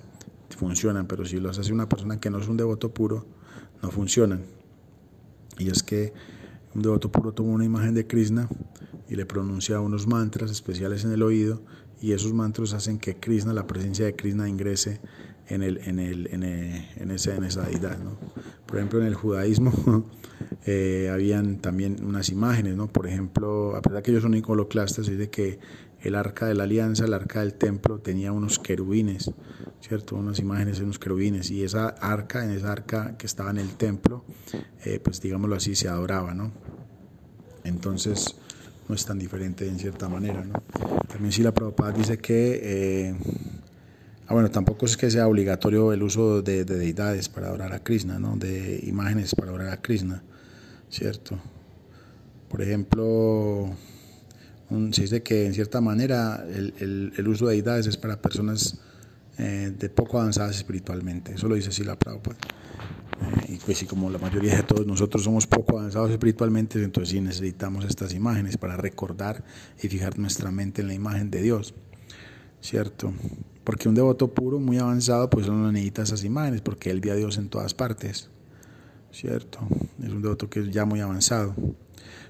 funcionan, 0.56 1.06
pero 1.06 1.24
si 1.24 1.38
los 1.38 1.58
hace 1.58 1.72
una 1.72 1.88
persona 1.88 2.20
que 2.20 2.30
no 2.30 2.38
es 2.38 2.48
un 2.48 2.56
devoto 2.56 2.92
puro, 2.92 3.26
no 3.82 3.90
funcionan. 3.90 4.42
Y 5.58 5.68
es 5.70 5.82
que 5.82 6.12
un 6.74 6.82
devoto 6.82 7.10
puro 7.10 7.32
toma 7.32 7.50
una 7.50 7.64
imagen 7.64 7.94
de 7.94 8.06
Krishna 8.06 8.48
y 9.08 9.16
le 9.16 9.26
pronuncia 9.26 9.80
unos 9.80 10.06
mantras 10.06 10.50
especiales 10.50 11.04
en 11.04 11.12
el 11.12 11.22
oído 11.22 11.62
y 12.00 12.12
esos 12.12 12.32
mantras 12.32 12.72
hacen 12.72 12.98
que 12.98 13.16
Krishna, 13.16 13.52
la 13.52 13.66
presencia 13.66 14.06
de 14.06 14.14
Krishna 14.14 14.48
ingrese 14.48 15.00
en, 15.48 15.62
el, 15.62 15.78
en, 15.78 15.98
el, 15.98 16.28
en, 16.32 16.42
en, 16.42 17.10
esa, 17.10 17.34
en 17.34 17.44
esa 17.44 17.62
deidad. 17.62 17.98
¿no? 17.98 18.16
Por 18.66 18.78
ejemplo, 18.78 19.00
en 19.00 19.06
el 19.06 19.14
judaísmo 19.14 20.06
eh, 20.66 21.10
habían 21.12 21.58
también 21.58 22.04
unas 22.04 22.30
imágenes, 22.30 22.76
¿no? 22.76 22.86
por 22.86 23.06
ejemplo, 23.06 23.76
a 23.76 23.82
pesar 23.82 24.02
que 24.02 24.12
ellos 24.12 24.22
son 24.22 24.34
iconoclastas, 24.34 25.06
dice 25.06 25.28
que 25.28 25.58
el 26.02 26.14
arca 26.14 26.46
de 26.46 26.54
la 26.54 26.64
alianza, 26.64 27.04
el 27.04 27.12
arca 27.12 27.40
del 27.40 27.54
templo, 27.54 27.98
tenía 27.98 28.32
unos 28.32 28.58
querubines, 28.58 29.30
¿cierto? 29.80 30.16
Unas 30.16 30.38
imágenes 30.38 30.78
de 30.78 30.84
unos 30.84 30.98
querubines. 30.98 31.50
Y 31.50 31.62
esa 31.62 31.88
arca, 31.88 32.42
en 32.42 32.52
esa 32.52 32.72
arca 32.72 33.18
que 33.18 33.26
estaba 33.26 33.50
en 33.50 33.58
el 33.58 33.76
templo, 33.76 34.24
eh, 34.84 34.98
pues 34.98 35.20
digámoslo 35.20 35.56
así, 35.56 35.74
se 35.74 35.88
adoraba, 35.88 36.32
¿no? 36.32 36.52
Entonces, 37.64 38.34
no 38.90 38.96
es 38.96 39.06
tan 39.06 39.18
diferente 39.18 39.68
en 39.68 39.78
cierta 39.78 40.08
manera, 40.08 40.44
¿no? 40.44 40.62
También 41.06 41.30
si 41.32 41.42
la 41.42 41.54
Prabhupada 41.54 41.92
dice 41.92 42.18
que, 42.18 42.60
eh, 42.62 43.14
ah, 44.26 44.34
bueno, 44.34 44.50
tampoco 44.50 44.84
es 44.84 44.96
que 44.96 45.10
sea 45.10 45.28
obligatorio 45.28 45.92
el 45.92 46.02
uso 46.02 46.42
de, 46.42 46.64
de, 46.64 46.76
deidades 46.76 47.28
para 47.28 47.46
adorar 47.46 47.72
a 47.72 47.84
Krishna, 47.84 48.18
¿no? 48.18 48.36
De 48.36 48.80
imágenes 48.82 49.34
para 49.36 49.50
adorar 49.50 49.68
a 49.72 49.80
Krishna, 49.80 50.24
¿cierto? 50.90 51.38
Por 52.48 52.62
ejemplo, 52.62 53.76
se 54.90 55.02
dice 55.02 55.22
que 55.22 55.46
en 55.46 55.54
cierta 55.54 55.80
manera 55.80 56.44
el, 56.52 57.12
el, 57.16 57.28
uso 57.28 57.46
de 57.46 57.54
deidades 57.54 57.86
es 57.86 57.96
para 57.96 58.20
personas 58.20 58.80
eh, 59.38 59.72
de 59.78 59.88
poco 59.88 60.18
avanzadas 60.18 60.56
espiritualmente. 60.56 61.34
Eso 61.34 61.46
lo 61.48 61.54
dice 61.54 61.68
así 61.68 61.84
la 61.84 61.96
Prabhupada. 61.96 62.38
Y 63.50 63.56
pues 63.56 63.78
si 63.78 63.86
como 63.86 64.08
la 64.10 64.18
mayoría 64.18 64.54
de 64.54 64.62
todos 64.62 64.86
nosotros 64.86 65.24
somos 65.24 65.48
poco 65.48 65.76
avanzados 65.76 66.12
espiritualmente, 66.12 66.80
entonces 66.80 67.08
sí 67.10 67.20
necesitamos 67.20 67.84
estas 67.84 68.14
imágenes 68.14 68.56
para 68.56 68.76
recordar 68.76 69.42
y 69.82 69.88
fijar 69.88 70.20
nuestra 70.20 70.52
mente 70.52 70.82
en 70.82 70.86
la 70.86 70.94
imagen 70.94 71.32
de 71.32 71.42
Dios. 71.42 71.74
¿Cierto? 72.60 73.12
Porque 73.64 73.88
un 73.88 73.96
devoto 73.96 74.32
puro, 74.32 74.60
muy 74.60 74.78
avanzado, 74.78 75.28
pues 75.30 75.48
no 75.48 75.72
necesita 75.72 76.02
esas 76.02 76.22
imágenes, 76.22 76.60
porque 76.60 76.92
él 76.92 77.00
ve 77.00 77.10
a 77.10 77.16
Dios 77.16 77.38
en 77.38 77.48
todas 77.48 77.74
partes. 77.74 78.30
¿Cierto? 79.10 79.58
Es 80.00 80.10
un 80.10 80.22
devoto 80.22 80.48
que 80.48 80.60
es 80.60 80.70
ya 80.70 80.84
muy 80.84 81.00
avanzado. 81.00 81.56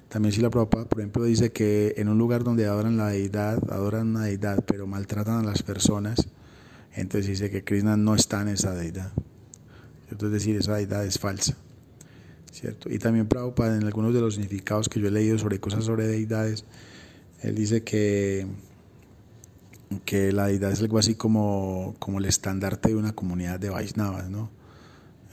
También 0.08 0.32
si 0.32 0.40
la 0.40 0.48
Prabhupada, 0.48 0.86
por 0.86 1.00
ejemplo, 1.00 1.22
dice 1.24 1.52
que 1.52 1.92
en 1.98 2.08
un 2.08 2.16
lugar 2.16 2.44
donde 2.44 2.64
adoran 2.64 2.96
la 2.96 3.08
deidad, 3.08 3.62
adoran 3.70 4.08
una 4.08 4.24
deidad, 4.24 4.64
pero 4.64 4.86
maltratan 4.86 5.40
a 5.40 5.42
las 5.42 5.62
personas, 5.62 6.28
entonces 6.94 7.28
dice 7.28 7.50
que 7.50 7.62
Krishna 7.62 7.98
no 7.98 8.14
está 8.14 8.40
en 8.40 8.48
esa 8.48 8.72
deidad. 8.72 9.12
Es 10.10 10.30
decir, 10.30 10.56
esa 10.56 10.76
deidad 10.76 11.04
es 11.04 11.18
falsa. 11.18 11.56
¿cierto? 12.52 12.90
Y 12.90 12.98
también 12.98 13.26
Prabhupada, 13.26 13.76
en 13.76 13.84
algunos 13.84 14.14
de 14.14 14.20
los 14.20 14.34
significados 14.34 14.88
que 14.88 15.00
yo 15.00 15.08
he 15.08 15.10
leído 15.10 15.38
sobre 15.38 15.60
cosas 15.60 15.84
sobre 15.84 16.06
deidades, 16.06 16.64
él 17.42 17.54
dice 17.54 17.82
que, 17.82 18.46
que 20.04 20.32
la 20.32 20.46
deidad 20.46 20.72
es 20.72 20.80
algo 20.80 20.98
así 20.98 21.14
como, 21.14 21.94
como 21.98 22.18
el 22.18 22.26
estandarte 22.26 22.90
de 22.90 22.96
una 22.96 23.12
comunidad 23.12 23.58
de 23.58 23.70
Vaisnavas, 23.70 24.28
¿no? 24.28 24.50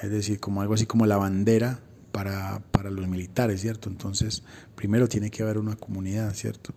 Es 0.01 0.11
decir, 0.11 0.39
como 0.39 0.61
algo 0.61 0.75
así 0.75 0.85
como 0.85 1.05
la 1.07 1.17
bandera 1.17 1.79
para, 2.11 2.61
para, 2.71 2.91
los 2.91 3.07
militares, 3.07 3.61
¿cierto? 3.61 3.89
Entonces, 3.89 4.43
primero 4.75 5.07
tiene 5.07 5.31
que 5.31 5.43
haber 5.43 5.57
una 5.57 5.75
comunidad, 5.75 6.33
¿cierto? 6.33 6.73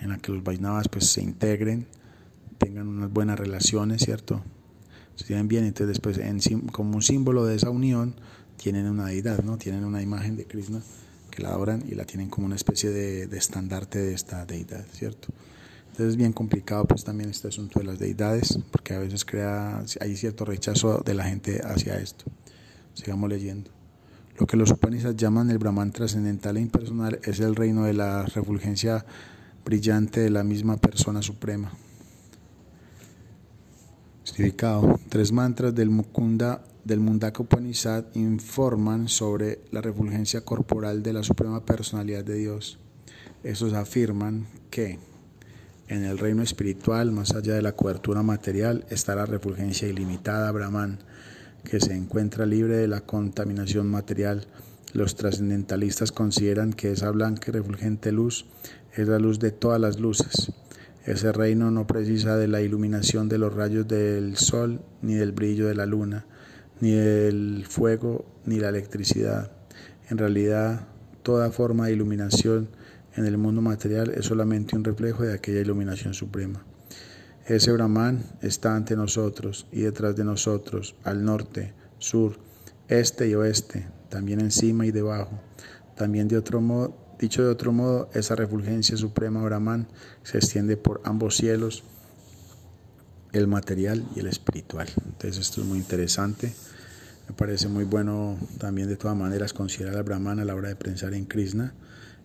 En 0.00 0.10
la 0.10 0.18
que 0.18 0.32
los 0.32 0.44
Vaisnavas 0.44 0.88
pues 0.88 1.06
se 1.06 1.22
integren, 1.22 1.86
tengan 2.58 2.88
unas 2.88 3.10
buenas 3.10 3.38
relaciones, 3.38 4.02
¿cierto? 4.02 4.42
Se 5.18 5.24
tienen 5.24 5.48
bien, 5.48 5.64
entonces 5.64 5.88
después 5.88 6.20
como 6.70 6.94
un 6.94 7.02
símbolo 7.02 7.44
de 7.44 7.56
esa 7.56 7.70
unión 7.70 8.14
tienen 8.56 8.86
una 8.86 9.06
deidad, 9.06 9.42
¿no? 9.42 9.58
Tienen 9.58 9.84
una 9.84 10.00
imagen 10.00 10.36
de 10.36 10.46
Krishna 10.46 10.80
que 11.32 11.42
la 11.42 11.48
adoran 11.48 11.82
y 11.88 11.96
la 11.96 12.04
tienen 12.04 12.30
como 12.30 12.46
una 12.46 12.54
especie 12.54 12.90
de, 12.90 13.26
de 13.26 13.36
estandarte 13.36 13.98
de 13.98 14.14
esta 14.14 14.46
deidad, 14.46 14.86
¿cierto? 14.92 15.28
Entonces 15.90 16.10
es 16.12 16.16
bien 16.16 16.32
complicado 16.32 16.84
pues 16.84 17.02
también 17.02 17.30
este 17.30 17.48
asunto 17.48 17.80
de 17.80 17.86
las 17.86 17.98
deidades, 17.98 18.60
porque 18.70 18.94
a 18.94 19.00
veces 19.00 19.24
crea, 19.24 19.82
hay 20.00 20.16
cierto 20.16 20.44
rechazo 20.44 21.02
de 21.04 21.14
la 21.14 21.24
gente 21.24 21.60
hacia 21.64 21.98
esto. 21.98 22.24
Sigamos 22.94 23.28
leyendo. 23.28 23.72
Lo 24.38 24.46
que 24.46 24.56
los 24.56 24.70
Upanishads 24.70 25.16
llaman 25.16 25.50
el 25.50 25.58
Brahman 25.58 25.90
trascendental 25.90 26.56
e 26.56 26.60
impersonal 26.60 27.18
es 27.24 27.40
el 27.40 27.56
reino 27.56 27.82
de 27.82 27.94
la 27.94 28.22
refulgencia 28.22 29.04
brillante 29.64 30.20
de 30.20 30.30
la 30.30 30.44
misma 30.44 30.76
persona 30.76 31.20
suprema. 31.22 31.72
Tres 35.08 35.32
mantras 35.32 35.74
del 35.74 35.90
Mukunda 35.90 36.62
del 36.84 37.00
Mundaka 37.00 37.42
Upanishad 37.42 38.04
informan 38.14 39.08
sobre 39.08 39.60
la 39.72 39.80
refulgencia 39.80 40.42
corporal 40.42 41.02
de 41.02 41.12
la 41.12 41.22
suprema 41.22 41.64
personalidad 41.64 42.24
de 42.24 42.34
Dios. 42.34 42.78
Estos 43.42 43.72
afirman 43.72 44.46
que 44.70 44.98
En 45.88 46.04
el 46.04 46.18
reino 46.18 46.42
espiritual, 46.42 47.10
más 47.12 47.34
allá 47.34 47.54
de 47.54 47.62
la 47.62 47.72
cobertura 47.72 48.22
material, 48.22 48.84
está 48.90 49.16
la 49.16 49.24
refulgencia 49.24 49.88
ilimitada 49.88 50.52
Brahman, 50.52 50.98
que 51.64 51.80
se 51.80 51.94
encuentra 51.94 52.44
libre 52.44 52.76
de 52.76 52.88
la 52.88 53.00
contaminación 53.00 53.88
material. 53.90 54.46
Los 54.92 55.16
trascendentalistas 55.16 56.12
consideran 56.12 56.74
que 56.74 56.92
esa 56.92 57.10
blanca 57.10 57.46
y 57.48 57.52
refulgente 57.52 58.12
luz 58.12 58.44
es 58.94 59.08
la 59.08 59.18
luz 59.18 59.38
de 59.38 59.50
todas 59.50 59.80
las 59.80 59.98
luces. 59.98 60.52
Ese 61.08 61.32
reino 61.32 61.70
no 61.70 61.86
precisa 61.86 62.36
de 62.36 62.48
la 62.48 62.60
iluminación 62.60 63.30
de 63.30 63.38
los 63.38 63.54
rayos 63.54 63.88
del 63.88 64.36
sol, 64.36 64.82
ni 65.00 65.14
del 65.14 65.32
brillo 65.32 65.66
de 65.66 65.74
la 65.74 65.86
luna, 65.86 66.26
ni 66.82 66.90
del 66.90 67.64
fuego, 67.66 68.26
ni 68.44 68.60
la 68.60 68.68
electricidad. 68.68 69.50
En 70.10 70.18
realidad, 70.18 70.86
toda 71.22 71.50
forma 71.50 71.86
de 71.86 71.94
iluminación 71.94 72.68
en 73.16 73.24
el 73.24 73.38
mundo 73.38 73.62
material 73.62 74.10
es 74.10 74.26
solamente 74.26 74.76
un 74.76 74.84
reflejo 74.84 75.22
de 75.22 75.32
aquella 75.32 75.60
iluminación 75.60 76.12
suprema. 76.12 76.66
Ese 77.46 77.72
Brahman 77.72 78.22
está 78.42 78.76
ante 78.76 78.94
nosotros 78.94 79.66
y 79.72 79.80
detrás 79.80 80.14
de 80.14 80.24
nosotros, 80.24 80.94
al 81.04 81.24
norte, 81.24 81.72
sur, 81.96 82.36
este 82.88 83.30
y 83.30 83.34
oeste, 83.34 83.88
también 84.10 84.40
encima 84.40 84.84
y 84.84 84.90
debajo. 84.90 85.40
También 85.96 86.28
de 86.28 86.36
otro 86.36 86.60
modo, 86.60 87.07
dicho 87.18 87.42
de 87.42 87.48
otro 87.48 87.72
modo, 87.72 88.08
esa 88.14 88.34
refulgencia 88.34 88.96
suprema 88.96 89.42
Brahman 89.42 89.88
se 90.22 90.38
extiende 90.38 90.76
por 90.76 91.00
ambos 91.04 91.36
cielos, 91.36 91.84
el 93.32 93.46
material 93.46 94.04
y 94.16 94.20
el 94.20 94.26
espiritual. 94.26 94.88
Entonces 95.04 95.38
esto 95.38 95.60
es 95.60 95.66
muy 95.66 95.78
interesante. 95.78 96.52
Me 97.28 97.34
parece 97.34 97.68
muy 97.68 97.84
bueno 97.84 98.38
también 98.58 98.88
de 98.88 98.96
todas 98.96 99.16
maneras 99.16 99.52
considerar 99.52 99.96
al 99.96 100.02
Brahman 100.02 100.40
a 100.40 100.44
la 100.44 100.54
hora 100.54 100.68
de 100.68 100.76
pensar 100.76 101.12
en 101.14 101.26
Krishna 101.26 101.74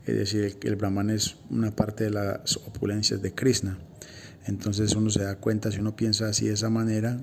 es 0.05 0.17
decir, 0.17 0.57
el 0.63 0.75
Brahman 0.75 1.09
es 1.09 1.37
una 1.49 1.71
parte 1.71 2.05
de 2.05 2.09
las 2.09 2.57
opulencias 2.57 3.21
de 3.21 3.33
Krishna. 3.33 3.77
Entonces 4.45 4.95
uno 4.95 5.09
se 5.09 5.23
da 5.23 5.37
cuenta, 5.37 5.71
si 5.71 5.79
uno 5.79 5.95
piensa 5.95 6.27
así 6.27 6.47
de 6.47 6.53
esa 6.53 6.69
manera, 6.69 7.19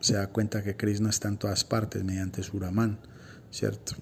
se 0.00 0.14
da 0.14 0.28
cuenta 0.28 0.62
que 0.62 0.76
Krishna 0.76 1.10
está 1.10 1.28
en 1.28 1.36
todas 1.36 1.64
partes 1.64 2.02
mediante 2.02 2.42
su 2.42 2.58
Brahman, 2.58 2.98
¿cierto? 3.50 3.94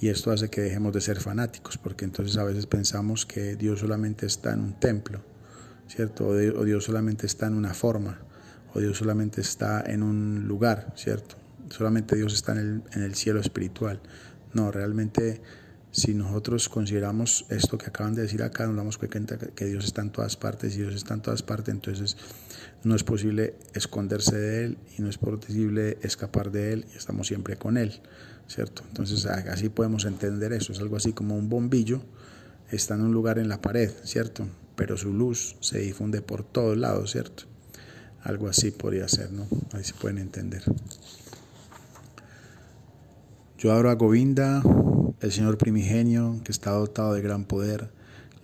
Y 0.00 0.08
esto 0.08 0.30
hace 0.30 0.50
que 0.50 0.60
dejemos 0.60 0.92
de 0.92 1.00
ser 1.00 1.20
fanáticos, 1.20 1.78
porque 1.78 2.04
entonces 2.04 2.36
a 2.36 2.44
veces 2.44 2.66
pensamos 2.66 3.24
que 3.24 3.56
Dios 3.56 3.80
solamente 3.80 4.26
está 4.26 4.52
en 4.52 4.60
un 4.60 4.78
templo, 4.78 5.22
¿cierto? 5.88 6.26
O 6.28 6.64
Dios 6.64 6.84
solamente 6.84 7.26
está 7.26 7.46
en 7.46 7.54
una 7.54 7.72
forma, 7.72 8.18
o 8.74 8.80
Dios 8.80 8.98
solamente 8.98 9.40
está 9.40 9.82
en 9.86 10.02
un 10.02 10.46
lugar, 10.46 10.92
¿cierto? 10.96 11.36
Solamente 11.70 12.14
Dios 12.14 12.34
está 12.34 12.52
en 12.52 12.82
el, 12.92 13.14
cielo 13.14 13.40
espiritual. 13.40 14.00
No, 14.52 14.70
realmente 14.70 15.40
si 15.90 16.12
nosotros 16.12 16.68
consideramos 16.68 17.46
esto 17.48 17.78
que 17.78 17.86
acaban 17.86 18.14
de 18.14 18.22
decir 18.22 18.42
acá, 18.42 18.66
nos 18.66 18.76
damos 18.76 18.98
cuenta 18.98 19.38
que 19.38 19.64
Dios 19.64 19.86
está 19.86 20.02
en 20.02 20.10
todas 20.10 20.36
partes 20.36 20.74
y 20.74 20.82
Dios 20.82 20.94
está 20.94 21.14
en 21.14 21.22
todas 21.22 21.42
partes, 21.42 21.74
entonces 21.74 22.18
no 22.84 22.94
es 22.94 23.02
posible 23.02 23.54
esconderse 23.72 24.36
de 24.36 24.64
Él 24.66 24.78
y 24.98 25.02
no 25.02 25.08
es 25.08 25.16
posible 25.16 25.96
escapar 26.02 26.52
de 26.52 26.74
Él 26.74 26.86
y 26.92 26.98
estamos 26.98 27.26
siempre 27.28 27.56
con 27.56 27.78
Él, 27.78 28.02
¿cierto? 28.48 28.82
Entonces 28.88 29.26
así 29.26 29.68
podemos 29.68 30.04
entender 30.04 30.52
eso, 30.52 30.72
es 30.72 30.80
algo 30.80 30.96
así 30.96 31.12
como 31.12 31.36
un 31.36 31.48
bombillo, 31.48 32.02
está 32.70 32.94
en 32.94 33.02
un 33.02 33.12
lugar 33.12 33.38
en 33.38 33.48
la 33.48 33.60
pared, 33.60 33.90
¿cierto? 34.04 34.46
Pero 34.76 34.96
su 34.96 35.12
luz 35.12 35.56
se 35.60 35.78
difunde 35.78 36.22
por 36.22 36.44
todos 36.44 36.76
lados, 36.76 37.12
¿cierto? 37.12 37.44
Algo 38.22 38.48
así 38.48 38.70
podría 38.70 39.08
ser, 39.08 39.32
¿no? 39.32 39.46
Ahí 39.72 39.84
se 39.84 39.94
pueden 39.94 40.18
entender. 40.18 40.62
Yo 43.58 43.72
adoro 43.72 43.90
a 43.90 43.94
Govinda, 43.94 44.62
el 45.20 45.32
Señor 45.32 45.56
primigenio, 45.56 46.40
que 46.44 46.52
está 46.52 46.72
dotado 46.72 47.14
de 47.14 47.22
gran 47.22 47.44
poder. 47.44 47.90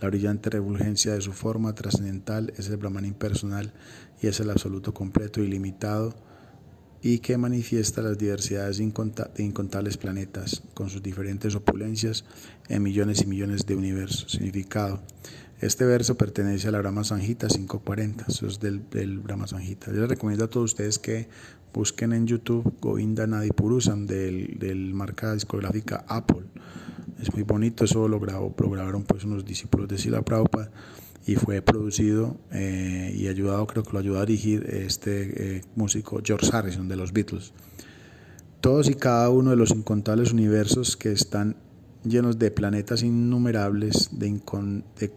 La 0.01 0.09
brillante 0.09 0.51
refulgencia 0.51 1.15
de 1.15 1.21
su 1.21 1.33
forma 1.33 1.75
trascendental 1.75 2.53
es 2.57 2.69
el 2.69 2.77
Brahman 2.77 3.05
impersonal 3.05 3.73
y 4.21 4.29
es 4.29 4.41
el 4.41 4.51
absoluto 4.51 4.95
completo 4.95 5.43
y 5.43 5.49
limitado 5.49 6.15
y 7.03 7.19
que 7.19 7.37
manifiesta 7.37 8.01
las 8.01 8.17
diversidades 8.17 8.79
de 8.79 8.85
incontables 9.43 9.97
planetas 9.97 10.63
con 10.73 10.89
sus 10.89 11.03
diferentes 11.03 11.55
opulencias 11.57 12.25
en 12.69 12.83
millones 12.83 13.23
y 13.23 13.27
millones 13.27 13.67
de 13.67 13.75
universos. 13.75 14.33
Significado. 14.33 15.03
Este 15.61 15.85
verso 15.85 16.17
pertenece 16.17 16.69
a 16.69 16.71
la 16.73 16.79
Brahma 16.79 17.05
Sanjita 17.05 17.49
540, 17.49 18.27
eso 18.29 18.47
es 18.47 18.61
del, 18.61 18.88
del 18.91 19.19
Brahma 19.19 19.47
Sanjita. 19.47 19.93
Yo 19.93 20.01
les 20.01 20.09
recomiendo 20.09 20.45
a 20.45 20.49
todos 20.49 20.73
ustedes 20.73 20.99
que 20.99 21.29
busquen 21.73 22.12
en 22.12 22.27
YouTube 22.27 22.75
Govinda 22.81 23.27
Nadipurusan 23.27 24.07
del, 24.07 24.59
del 24.59 24.95
marca 24.95 25.35
discográfica 25.35 26.05
Apple. 26.09 26.43
Es 27.23 27.33
muy 27.33 27.45
bonito, 27.45 27.85
eso 27.85 28.09
lo, 28.09 28.19
grabó, 28.19 28.53
lo 28.59 28.71
grabaron 28.71 29.05
pues 29.05 29.23
unos 29.23 29.45
discípulos 29.45 29.87
de 29.87 29.97
Sila 29.97 30.23
Prabhupada 30.23 30.71
y 31.25 31.37
fue 31.37 31.63
producido 31.63 32.37
eh, 32.51 33.15
y 33.17 33.29
ayudado, 33.29 33.65
creo 33.69 33.85
que 33.85 33.93
lo 33.93 34.01
ayudó 34.01 34.19
a 34.19 34.27
dirigir 34.27 34.67
este 34.69 35.59
eh, 35.59 35.63
músico 35.77 36.21
George 36.25 36.51
Harrison 36.53 36.89
de 36.89 36.97
los 36.97 37.13
Beatles. 37.13 37.53
Todos 38.61 38.89
y 38.89 38.95
cada 38.95 39.31
uno 39.31 39.51
de 39.51 39.57
los 39.57 39.71
incontables 39.71 40.33
universos 40.33 40.97
que 40.97 41.13
están 41.13 41.57
llenos 42.05 42.41
de 42.41 42.51
planetas 42.51 43.05
innumerables, 43.05 44.11
de, 44.19 44.41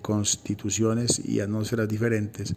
constituciones 0.01 1.19
y 1.25 1.39
atmósferas 1.39 1.87
diferentes, 1.87 2.55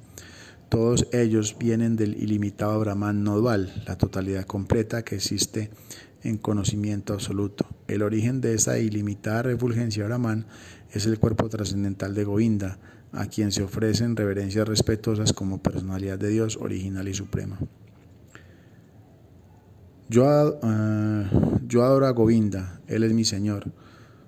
todos 0.68 1.06
ellos 1.12 1.56
vienen 1.58 1.96
del 1.96 2.22
ilimitado 2.22 2.78
Brahman 2.80 3.24
no 3.24 3.38
dual, 3.38 3.72
la 3.86 3.96
totalidad 3.96 4.44
completa 4.44 5.02
que 5.02 5.14
existe 5.14 5.70
en 6.22 6.38
conocimiento 6.38 7.14
absoluto. 7.14 7.66
El 7.86 8.02
origen 8.02 8.40
de 8.40 8.54
esa 8.54 8.78
ilimitada 8.78 9.42
refulgencia 9.42 10.04
Brahman 10.06 10.46
es 10.92 11.06
el 11.06 11.18
cuerpo 11.18 11.48
trascendental 11.48 12.14
de 12.14 12.24
Govinda, 12.24 12.78
a 13.12 13.26
quien 13.26 13.52
se 13.52 13.62
ofrecen 13.62 14.16
reverencias 14.16 14.68
respetuosas 14.68 15.32
como 15.32 15.62
personalidad 15.62 16.18
de 16.18 16.28
Dios 16.28 16.58
original 16.60 17.08
y 17.08 17.14
suprema. 17.14 17.58
Yo, 20.08 20.58
eh, 20.62 21.26
yo 21.66 21.84
adoro 21.84 22.06
a 22.06 22.10
Govinda, 22.10 22.80
Él 22.86 23.02
es 23.04 23.12
mi 23.12 23.24
Señor. 23.24 23.70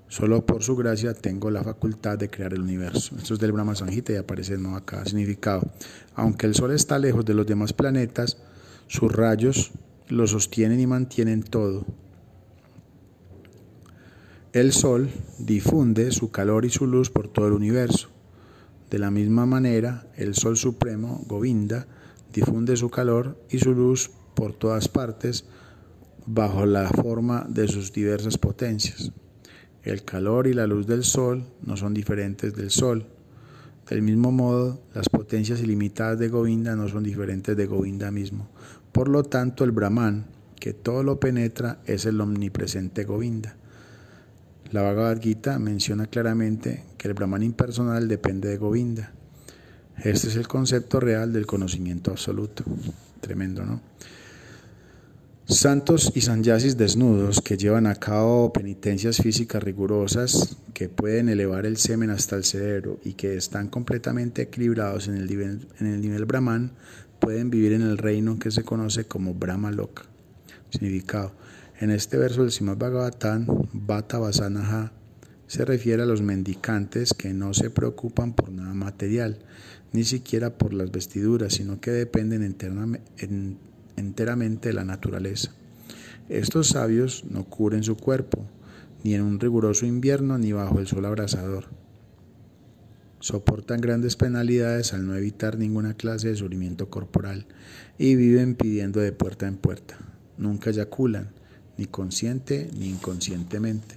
Solo 0.08 0.44
por 0.44 0.64
su 0.64 0.74
gracia 0.76 1.14
tengo 1.14 1.50
la 1.50 1.62
facultad 1.62 2.18
de 2.18 2.28
crear 2.28 2.52
el 2.52 2.62
universo. 2.62 3.14
Esto 3.16 3.34
es 3.34 3.40
del 3.40 3.52
Brahma 3.52 3.76
Sanjita 3.76 4.12
y 4.12 4.16
aparece 4.16 4.58
no 4.58 4.74
acá 4.74 5.04
significado. 5.04 5.62
Aunque 6.16 6.46
el 6.46 6.54
Sol 6.54 6.72
está 6.72 6.98
lejos 6.98 7.24
de 7.24 7.34
los 7.34 7.46
demás 7.46 7.72
planetas, 7.72 8.38
sus 8.88 9.12
rayos 9.12 9.70
lo 10.10 10.26
sostienen 10.26 10.80
y 10.80 10.86
mantienen 10.86 11.42
todo. 11.42 11.84
El 14.52 14.72
Sol 14.72 15.08
difunde 15.38 16.10
su 16.10 16.30
calor 16.30 16.64
y 16.64 16.70
su 16.70 16.86
luz 16.86 17.10
por 17.10 17.28
todo 17.28 17.46
el 17.46 17.52
universo. 17.52 18.08
De 18.90 18.98
la 18.98 19.12
misma 19.12 19.46
manera, 19.46 20.08
el 20.16 20.34
Sol 20.34 20.56
Supremo, 20.56 21.22
Govinda, 21.28 21.86
difunde 22.32 22.76
su 22.76 22.90
calor 22.90 23.38
y 23.48 23.58
su 23.58 23.72
luz 23.72 24.10
por 24.34 24.52
todas 24.52 24.88
partes 24.88 25.44
bajo 26.26 26.66
la 26.66 26.88
forma 26.88 27.46
de 27.48 27.68
sus 27.68 27.92
diversas 27.92 28.38
potencias. 28.38 29.12
El 29.82 30.04
calor 30.04 30.48
y 30.48 30.52
la 30.52 30.66
luz 30.66 30.86
del 30.86 31.04
Sol 31.04 31.44
no 31.62 31.76
son 31.76 31.94
diferentes 31.94 32.54
del 32.54 32.70
Sol. 32.70 33.06
Del 33.88 34.02
mismo 34.02 34.30
modo, 34.30 34.82
las 34.94 35.08
potencias 35.08 35.60
ilimitadas 35.60 36.18
de 36.18 36.28
Govinda 36.28 36.76
no 36.76 36.88
son 36.88 37.02
diferentes 37.02 37.56
de 37.56 37.66
Govinda 37.66 38.10
mismo. 38.10 38.48
Por 38.92 39.08
lo 39.08 39.22
tanto, 39.22 39.64
el 39.64 39.72
Brahman, 39.72 40.26
que 40.58 40.72
todo 40.72 41.02
lo 41.02 41.20
penetra, 41.20 41.78
es 41.86 42.06
el 42.06 42.20
omnipresente 42.20 43.04
Govinda. 43.04 43.56
La 44.72 44.82
Bhagavad 44.82 45.20
Gita 45.20 45.58
menciona 45.58 46.06
claramente 46.06 46.84
que 46.96 47.08
el 47.08 47.14
Brahman 47.14 47.42
impersonal 47.42 48.08
depende 48.08 48.48
de 48.48 48.56
Govinda. 48.56 49.12
Este 49.98 50.28
es 50.28 50.36
el 50.36 50.48
concepto 50.48 51.00
real 51.00 51.32
del 51.32 51.46
conocimiento 51.46 52.10
absoluto. 52.10 52.64
Tremendo, 53.20 53.64
¿no? 53.64 53.80
Santos 55.50 56.12
y 56.14 56.20
sanyasis 56.20 56.76
desnudos 56.76 57.40
que 57.40 57.56
llevan 57.56 57.88
a 57.88 57.96
cabo 57.96 58.52
penitencias 58.52 59.16
físicas 59.16 59.60
rigurosas 59.60 60.56
que 60.72 60.88
pueden 60.88 61.28
elevar 61.28 61.66
el 61.66 61.76
semen 61.76 62.10
hasta 62.10 62.36
el 62.36 62.44
cerebro 62.44 63.00
y 63.04 63.14
que 63.14 63.36
están 63.36 63.66
completamente 63.66 64.42
equilibrados 64.42 65.08
en 65.08 65.16
el 65.16 65.26
nivel, 65.26 65.66
en 65.80 65.88
el 65.88 66.00
nivel 66.00 66.24
brahman 66.24 66.70
pueden 67.20 67.50
vivir 67.50 67.72
en 67.72 67.82
el 67.82 67.98
reino 67.98 68.38
que 68.38 68.50
se 68.50 68.64
conoce 68.64 69.04
como 69.04 69.34
Brahma 69.34 69.70
Loka. 69.70 70.02
Significado. 70.70 71.32
En 71.78 71.90
este 71.90 72.16
verso 72.16 72.42
del 72.42 72.50
Srimad 72.50 72.78
Bhagavatam, 72.78 73.46
Bata 73.72 74.18
Vasanaha 74.18 74.92
se 75.46 75.64
refiere 75.64 76.02
a 76.02 76.06
los 76.06 76.22
mendicantes 76.22 77.14
que 77.14 77.32
no 77.32 77.54
se 77.54 77.70
preocupan 77.70 78.34
por 78.34 78.50
nada 78.52 78.74
material, 78.74 79.38
ni 79.92 80.04
siquiera 80.04 80.58
por 80.58 80.72
las 80.72 80.90
vestiduras, 80.92 81.54
sino 81.54 81.80
que 81.80 81.90
dependen 81.90 82.42
enteramente 83.96 84.68
de 84.68 84.74
la 84.74 84.84
naturaleza. 84.84 85.52
Estos 86.28 86.68
sabios 86.68 87.24
no 87.28 87.44
cubren 87.44 87.82
su 87.82 87.96
cuerpo, 87.96 88.46
ni 89.02 89.14
en 89.14 89.22
un 89.22 89.40
riguroso 89.40 89.86
invierno 89.86 90.38
ni 90.38 90.52
bajo 90.52 90.78
el 90.78 90.86
sol 90.86 91.04
abrasador. 91.04 91.64
Soportan 93.20 93.82
grandes 93.82 94.16
penalidades 94.16 94.94
al 94.94 95.06
no 95.06 95.14
evitar 95.14 95.58
ninguna 95.58 95.92
clase 95.92 96.28
de 96.28 96.36
sufrimiento 96.36 96.88
corporal 96.88 97.44
y 97.98 98.14
viven 98.14 98.54
pidiendo 98.54 98.98
de 98.98 99.12
puerta 99.12 99.46
en 99.46 99.58
puerta. 99.58 99.98
Nunca 100.38 100.70
eyaculan, 100.70 101.28
ni 101.76 101.84
consciente 101.84 102.70
ni 102.78 102.88
inconscientemente. 102.88 103.96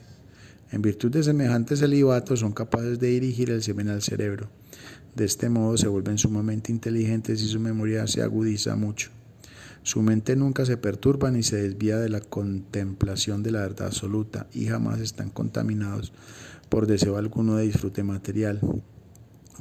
En 0.71 0.81
virtud 0.81 1.09
de 1.09 1.23
semejantes 1.23 1.79
celibatos 1.79 2.41
son 2.41 2.51
capaces 2.51 2.99
de 2.99 3.07
dirigir 3.07 3.49
el 3.49 3.63
semen 3.63 3.87
al 3.87 4.01
cerebro. 4.01 4.49
De 5.15 5.23
este 5.23 5.47
modo 5.47 5.77
se 5.77 5.87
vuelven 5.87 6.17
sumamente 6.17 6.73
inteligentes 6.73 7.41
y 7.41 7.47
su 7.47 7.61
memoria 7.61 8.07
se 8.07 8.23
agudiza 8.23 8.75
mucho. 8.75 9.09
Su 9.83 10.01
mente 10.01 10.35
nunca 10.35 10.65
se 10.65 10.75
perturba 10.75 11.31
ni 11.31 11.43
se 11.43 11.61
desvía 11.61 11.97
de 11.97 12.09
la 12.09 12.19
contemplación 12.19 13.41
de 13.41 13.51
la 13.51 13.61
verdad 13.61 13.87
absoluta 13.87 14.47
y 14.53 14.65
jamás 14.65 14.99
están 14.99 15.29
contaminados 15.29 16.11
por 16.67 16.87
deseo 16.87 17.15
alguno 17.15 17.55
de 17.55 17.65
disfrute 17.65 18.03
material. 18.03 18.59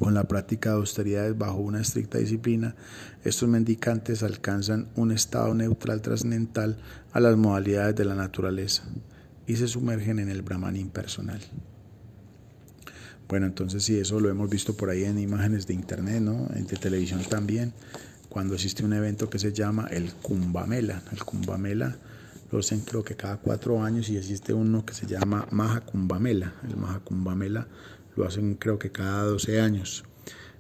Con 0.03 0.15
la 0.15 0.25
práctica 0.25 0.71
de 0.71 0.77
austeridades 0.79 1.39
bajo 1.39 1.59
una 1.59 1.81
estricta 1.81 2.19
disciplina, 2.19 2.75
estos 3.23 3.49
mendicantes 3.49 4.25
alcanzan 4.25 4.89
un 4.97 5.13
estado 5.13 5.55
neutral 5.55 6.03
trascendental 6.03 6.77
a 7.13 7.21
las 7.21 7.37
modalidades 7.37 7.95
de 7.95 8.05
la 8.05 8.17
naturaleza 8.17 8.83
y 9.47 9.55
se 9.55 9.69
sumergen 9.69 10.19
en 10.19 10.29
el 10.29 10.43
Brahman 10.43 10.75
impersonal. 10.75 11.41
Bueno, 13.29 13.47
entonces 13.47 13.85
sí, 13.85 13.97
eso 13.97 14.19
lo 14.19 14.29
hemos 14.29 14.51
visto 14.51 14.77
por 14.77 14.91
ahí 14.91 15.05
en 15.05 15.21
imágenes 15.21 15.69
de 15.69 15.75
internet, 15.75 16.21
¿no? 16.21 16.49
De 16.49 16.77
televisión 16.77 17.23
también 17.23 17.73
cuando 18.29 18.55
existe 18.55 18.85
un 18.85 18.95
evento 18.95 19.31
que 19.31 19.39
se 19.39 19.53
llama 19.53 19.87
el 19.89 20.13
Kumbamela. 20.15 21.01
El 21.13 21.23
Kumbamela 21.23 21.97
lo 22.51 22.59
hacen 22.59 22.81
creo 22.81 23.05
que 23.05 23.15
cada 23.15 23.37
cuatro 23.37 23.81
años 23.81 24.09
y 24.09 24.17
existe 24.17 24.53
uno 24.53 24.85
que 24.85 24.95
se 24.95 25.07
llama 25.07 25.47
Maha 25.53 25.83
Kumbamela. 25.83 26.55
El 26.69 26.77
Maha 26.77 26.99
Kumbamela 26.99 27.69
lo 28.17 28.25
hacen 28.25 28.55
creo 28.55 28.79
que 28.79 28.91
cada 28.91 29.25
12 29.25 29.61
años. 29.61 30.05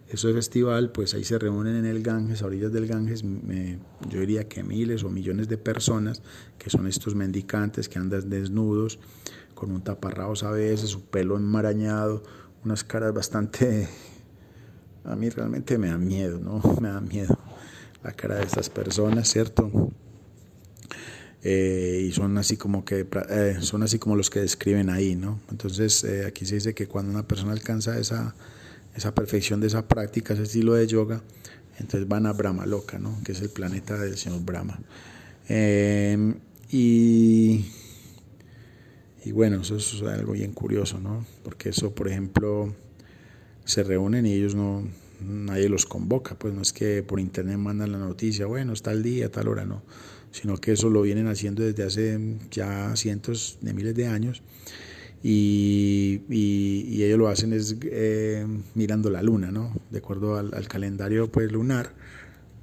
Ese 0.08 0.32
festival, 0.34 0.92
pues 0.92 1.14
ahí 1.14 1.24
se 1.24 1.38
reúnen 1.38 1.74
en 1.74 1.86
el 1.86 2.02
Ganges, 2.02 2.42
a 2.42 2.46
orillas 2.46 2.70
del 2.70 2.86
Ganges, 2.86 3.22
yo 3.22 4.20
diría 4.20 4.46
que 4.46 4.62
miles 4.62 5.04
o 5.04 5.08
millones 5.08 5.48
de 5.48 5.56
personas, 5.56 6.20
que 6.58 6.68
son 6.68 6.86
estos 6.86 7.14
mendicantes 7.14 7.88
que 7.88 7.98
andan 7.98 8.28
desnudos, 8.28 8.98
con 9.54 9.70
un 9.70 9.82
taparrabos 9.82 10.42
a 10.42 10.50
veces, 10.50 10.90
su 10.90 11.02
pelo 11.02 11.36
enmarañado, 11.36 12.22
unas 12.64 12.84
caras 12.84 13.14
bastante... 13.14 13.88
A 15.04 15.16
mí 15.16 15.30
realmente 15.30 15.78
me 15.78 15.88
da 15.88 15.98
miedo, 15.98 16.38
¿no? 16.38 16.60
Me 16.80 16.88
da 16.88 17.00
miedo 17.00 17.38
la 18.02 18.12
cara 18.12 18.36
de 18.36 18.44
estas 18.44 18.68
personas, 18.68 19.28
¿cierto? 19.28 19.92
Eh, 21.44 22.06
y 22.08 22.12
son 22.12 22.38
así 22.38 22.56
como 22.56 22.84
que 22.84 23.04
eh, 23.30 23.56
son 23.60 23.82
así 23.82 23.98
como 23.98 24.14
los 24.14 24.30
que 24.30 24.40
describen 24.40 24.90
ahí, 24.90 25.16
¿no? 25.16 25.40
Entonces 25.50 26.04
eh, 26.04 26.24
aquí 26.24 26.46
se 26.46 26.54
dice 26.54 26.74
que 26.74 26.86
cuando 26.86 27.10
una 27.10 27.26
persona 27.26 27.52
alcanza 27.52 27.98
esa, 27.98 28.34
esa 28.94 29.14
perfección 29.14 29.60
de 29.60 29.66
esa 29.66 29.88
práctica, 29.88 30.34
ese 30.34 30.44
estilo 30.44 30.74
de 30.74 30.86
yoga, 30.86 31.20
entonces 31.78 32.08
van 32.08 32.26
a 32.26 32.32
Brahma 32.32 32.64
Loka, 32.64 32.98
¿no? 32.98 33.18
Que 33.24 33.32
es 33.32 33.40
el 33.40 33.48
planeta 33.48 33.98
del 33.98 34.16
señor 34.16 34.44
Brahma. 34.44 34.78
y, 36.70 37.66
y 39.24 39.32
bueno, 39.32 39.62
eso 39.62 39.76
es 39.76 40.02
algo 40.02 40.32
bien 40.32 40.52
curioso, 40.52 41.00
¿no? 41.00 41.26
Porque 41.42 41.70
eso, 41.70 41.92
por 41.92 42.08
ejemplo, 42.08 42.72
se 43.64 43.82
reúnen 43.82 44.26
y 44.26 44.34
ellos 44.34 44.54
no, 44.54 44.86
nadie 45.20 45.68
los 45.68 45.86
convoca, 45.86 46.36
pues 46.38 46.54
no 46.54 46.62
es 46.62 46.72
que 46.72 47.02
por 47.02 47.20
internet 47.20 47.58
mandan 47.58 47.92
la 47.92 47.98
noticia, 47.98 48.46
bueno, 48.46 48.72
está 48.72 48.92
el 48.92 49.02
día, 49.02 49.30
tal 49.30 49.48
hora, 49.48 49.64
no, 49.64 49.82
sino 50.32 50.56
que 50.56 50.72
eso 50.72 50.90
lo 50.90 51.02
vienen 51.02 51.28
haciendo 51.28 51.62
desde 51.62 51.84
hace 51.84 52.38
ya 52.50 52.96
cientos 52.96 53.58
de 53.60 53.72
miles 53.72 53.94
de 53.94 54.06
años 54.06 54.42
y, 55.22 56.22
y, 56.28 57.04
ellos 57.04 57.18
lo 57.18 57.28
hacen 57.28 57.52
es 57.52 57.76
eh, 57.82 58.44
mirando 58.74 59.08
la 59.08 59.22
luna, 59.22 59.52
¿no? 59.52 59.72
De 59.90 59.98
acuerdo 59.98 60.36
al, 60.36 60.66
calendario 60.66 61.30
pues 61.30 61.52
lunar, 61.52 61.92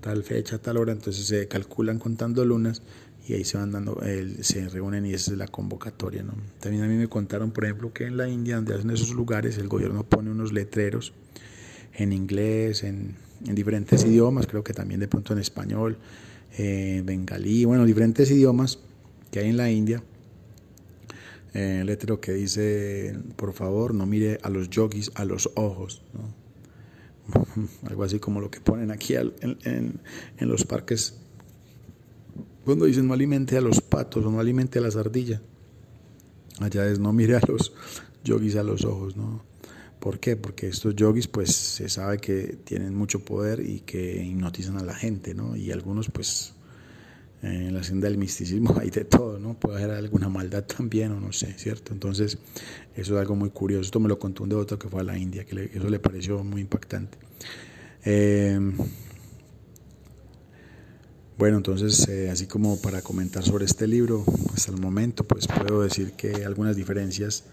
tal 0.01 0.23
fecha, 0.23 0.58
tal 0.58 0.75
hora, 0.75 0.91
entonces 0.91 1.25
se 1.25 1.47
calculan 1.47 1.99
contando 1.99 2.43
lunas 2.43 2.82
y 3.25 3.34
ahí 3.34 3.45
se 3.45 3.58
van 3.58 3.71
dando, 3.71 4.01
se 4.41 4.67
reúnen 4.67 5.05
y 5.05 5.13
esa 5.13 5.32
es 5.32 5.38
la 5.38 5.47
convocatoria, 5.47 6.23
¿no? 6.23 6.34
También 6.60 6.84
a 6.84 6.88
mí 6.88 6.95
me 6.95 7.08
contaron, 7.08 7.51
por 7.51 7.63
ejemplo, 7.63 7.93
que 7.93 8.05
en 8.05 8.17
la 8.17 8.27
India, 8.27 8.58
donde 8.58 8.73
hacen 8.73 8.89
esos 8.89 9.12
lugares, 9.12 9.58
el 9.58 9.69
gobierno 9.69 10.03
pone 10.03 10.29
unos 10.29 10.51
letreros 10.51 11.13
en 11.93 12.12
inglés, 12.12 12.84
en, 12.84 13.15
diferentes 13.41 14.03
idiomas, 14.03 14.47
creo 14.47 14.65
que 14.65 14.73
también 14.73 14.99
de 14.99 15.08
pronto 15.08 15.32
en 15.32 15.39
español, 15.39 15.97
eh, 16.57 17.01
bengalí, 17.05 17.65
bueno, 17.65 17.85
diferentes 17.85 18.29
idiomas 18.31 18.79
que 19.31 19.39
hay 19.39 19.49
en 19.49 19.57
la 19.57 19.69
India. 19.69 20.03
Eh, 21.53 21.83
letrero 21.85 22.21
que 22.21 22.33
dice, 22.33 23.17
por 23.35 23.53
favor, 23.53 23.93
no 23.93 24.05
mire 24.05 24.39
a 24.43 24.49
los 24.49 24.69
yogis 24.69 25.12
a 25.15 25.25
los 25.25 25.49
ojos. 25.55 26.01
Algo 27.89 28.03
así 28.03 28.19
como 28.19 28.41
lo 28.41 28.51
que 28.51 28.59
ponen 28.62 28.91
aquí 28.91 29.15
en, 29.15 29.33
en, 29.63 29.99
los 30.47 30.65
parques 30.65 31.15
cuando 32.65 32.85
dicen 32.85 33.07
no 33.07 33.13
alimente 33.13 33.57
a 33.57 33.62
los 33.62 33.81
patos 33.81 34.25
o 34.25 34.31
no 34.31 34.39
alimente 34.39 34.79
a 34.79 34.81
las 34.81 34.95
ardillas. 34.95 35.41
Allá 36.59 36.88
es 36.88 36.99
no 36.99 37.13
mire 37.13 37.35
a 37.35 37.41
los 37.47 37.73
yogis 38.23 38.55
a 38.55 38.63
los 38.63 38.85
ojos, 38.85 39.15
¿no? 39.15 39.48
¿Por 39.99 40.19
qué? 40.19 40.35
Porque 40.38 40.67
estos 40.67 40.95
yogis 40.95 41.27
pues 41.27 41.53
se 41.53 41.89
sabe 41.89 42.19
que 42.19 42.57
tienen 42.63 42.95
mucho 42.95 43.19
poder 43.25 43.59
y 43.59 43.81
que 43.81 44.23
hipnotizan 44.23 44.77
a 44.77 44.83
la 44.83 44.95
gente, 44.95 45.33
¿no? 45.33 45.55
Y 45.55 45.71
algunos 45.71 46.09
pues 46.09 46.53
en 47.41 47.73
la 47.73 47.83
senda 47.83 48.07
del 48.07 48.17
misticismo 48.17 48.75
hay 48.79 48.89
de 48.89 49.05
todo, 49.05 49.39
¿no? 49.39 49.59
Puede 49.59 49.83
haber 49.83 49.97
alguna 49.97 50.29
maldad 50.29 50.63
también 50.63 51.12
o 51.12 51.19
no 51.19 51.33
sé, 51.33 51.53
¿cierto? 51.57 51.93
Entonces 51.93 52.38
eso 52.95 53.15
es 53.15 53.19
algo 53.19 53.35
muy 53.35 53.49
curioso. 53.49 53.81
Esto 53.81 53.99
me 53.99 54.07
lo 54.07 54.19
contó 54.19 54.43
un 54.43 54.49
devoto 54.49 54.79
que 54.79 54.88
fue 54.88 55.01
a 55.01 55.03
la 55.03 55.17
India, 55.17 55.45
que 55.45 55.69
eso 55.73 55.89
le 55.89 55.99
pareció 55.99 56.43
muy 56.43 56.62
impactante. 56.62 57.17
Em, 58.03 58.73
bueno, 61.38 61.57
entonces, 61.57 62.07
eh, 62.07 62.29
así 62.29 62.47
como 62.47 62.81
para 62.81 63.01
comentar 63.01 63.43
sobre 63.43 63.65
este 63.65 63.88
libro, 63.88 64.23
hasta 64.53 64.71
el 64.71 64.79
momento, 64.79 65.25
pues 65.25 65.47
puedo 65.47 65.81
decir 65.81 66.13
que 66.13 66.45
algunas 66.45 66.75
diferencias 66.75 67.45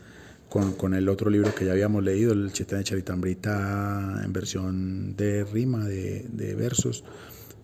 con, 0.48 0.72
con, 0.74 0.94
el 0.94 1.08
otro 1.08 1.30
libro 1.30 1.54
que 1.54 1.64
ya 1.64 1.72
habíamos 1.72 2.04
leído, 2.04 2.32
el 2.32 2.52
Chaitanya 2.52 2.84
Charitamrita 2.84 4.22
en 4.24 4.32
versión 4.32 5.16
de 5.16 5.44
rima, 5.44 5.84
de, 5.84 6.26
de 6.32 6.54
versos 6.54 7.04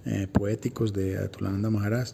eh, 0.05 0.27
poéticos 0.31 0.93
de 0.93 1.19
Atulananda 1.19 1.71
Maharaj. 1.71 2.11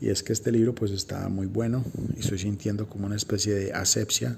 Y 0.00 0.10
es 0.10 0.22
que 0.22 0.32
este 0.32 0.52
libro 0.52 0.74
pues 0.74 0.92
está 0.92 1.28
muy 1.28 1.46
bueno 1.46 1.84
y 2.16 2.20
estoy 2.20 2.38
sintiendo 2.38 2.88
como 2.88 3.06
una 3.06 3.16
especie 3.16 3.54
de 3.54 3.72
asepsia, 3.72 4.36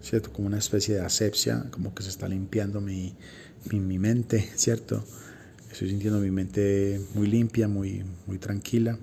¿cierto? 0.00 0.32
Como 0.32 0.48
una 0.48 0.58
especie 0.58 0.96
de 0.96 1.02
asepsia, 1.02 1.66
como 1.70 1.94
que 1.94 2.02
se 2.02 2.08
está 2.08 2.26
limpiando 2.26 2.80
mi, 2.80 3.14
mi, 3.70 3.78
mi 3.78 3.98
mente, 3.98 4.48
¿cierto? 4.56 5.04
Estoy 5.70 5.90
sintiendo 5.90 6.18
mi 6.18 6.30
mente 6.30 7.00
muy 7.14 7.28
limpia, 7.28 7.68
muy, 7.68 8.02
muy 8.26 8.38
tranquila. 8.38 8.98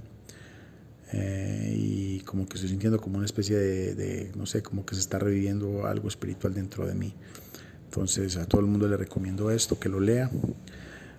Eh, 1.17 1.73
y 1.77 2.19
como 2.21 2.45
que 2.45 2.55
estoy 2.55 2.69
sintiendo 2.69 2.99
como 2.99 3.17
una 3.17 3.25
especie 3.25 3.55
de, 3.57 4.31
no 4.35 4.45
sé, 4.45 4.61
como 4.61 4.85
que 4.85 4.95
se 4.95 5.01
está 5.01 5.17
reviviendo 5.17 5.85
algo 5.85 6.09
espiritual 6.09 6.53
dentro 6.53 6.85
de 6.85 6.93
mí. 6.93 7.13
Entonces 7.85 8.35
a 8.35 8.45
todo 8.45 8.59
el 8.59 8.67
mundo 8.67 8.87
le 8.89 8.97
recomiendo 8.97 9.49
esto, 9.49 9.79
que 9.79 9.87
lo 9.87 10.01
lea. 10.01 10.29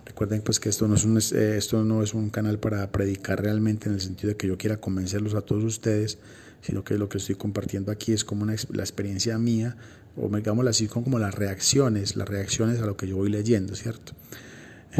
Recuerden 0.05 0.41
pues 0.41 0.59
que 0.59 0.69
esto 0.69 0.87
no 0.87 0.93
es 0.95 1.03
un, 1.03 1.17
eh, 1.17 1.57
esto 1.57 1.83
no 1.83 2.03
es 2.03 2.13
un 2.13 2.29
canal 2.29 2.59
para 2.59 2.91
predicar 2.91 3.41
realmente 3.41 3.89
en 3.89 3.95
el 3.95 4.01
sentido 4.01 4.29
de 4.29 4.37
que 4.37 4.47
yo 4.47 4.57
quiera 4.57 4.77
convencerlos 4.77 5.33
a 5.33 5.41
todos 5.41 5.63
ustedes, 5.63 6.19
sino 6.61 6.83
que 6.83 6.97
lo 6.99 7.09
que 7.09 7.17
estoy 7.17 7.35
compartiendo 7.35 7.91
aquí 7.91 8.13
es 8.13 8.23
como 8.23 8.43
una, 8.43 8.55
la 8.71 8.83
experiencia 8.83 9.37
mía, 9.39 9.75
o 10.15 10.29
digámoslo 10.29 10.69
así, 10.69 10.87
como 10.87 11.17
las 11.17 11.33
reacciones, 11.33 12.15
las 12.15 12.27
reacciones 12.29 12.79
a 12.81 12.85
lo 12.85 12.95
que 12.95 13.07
yo 13.07 13.17
voy 13.17 13.29
leyendo, 13.29 13.75
¿cierto? 13.75 14.13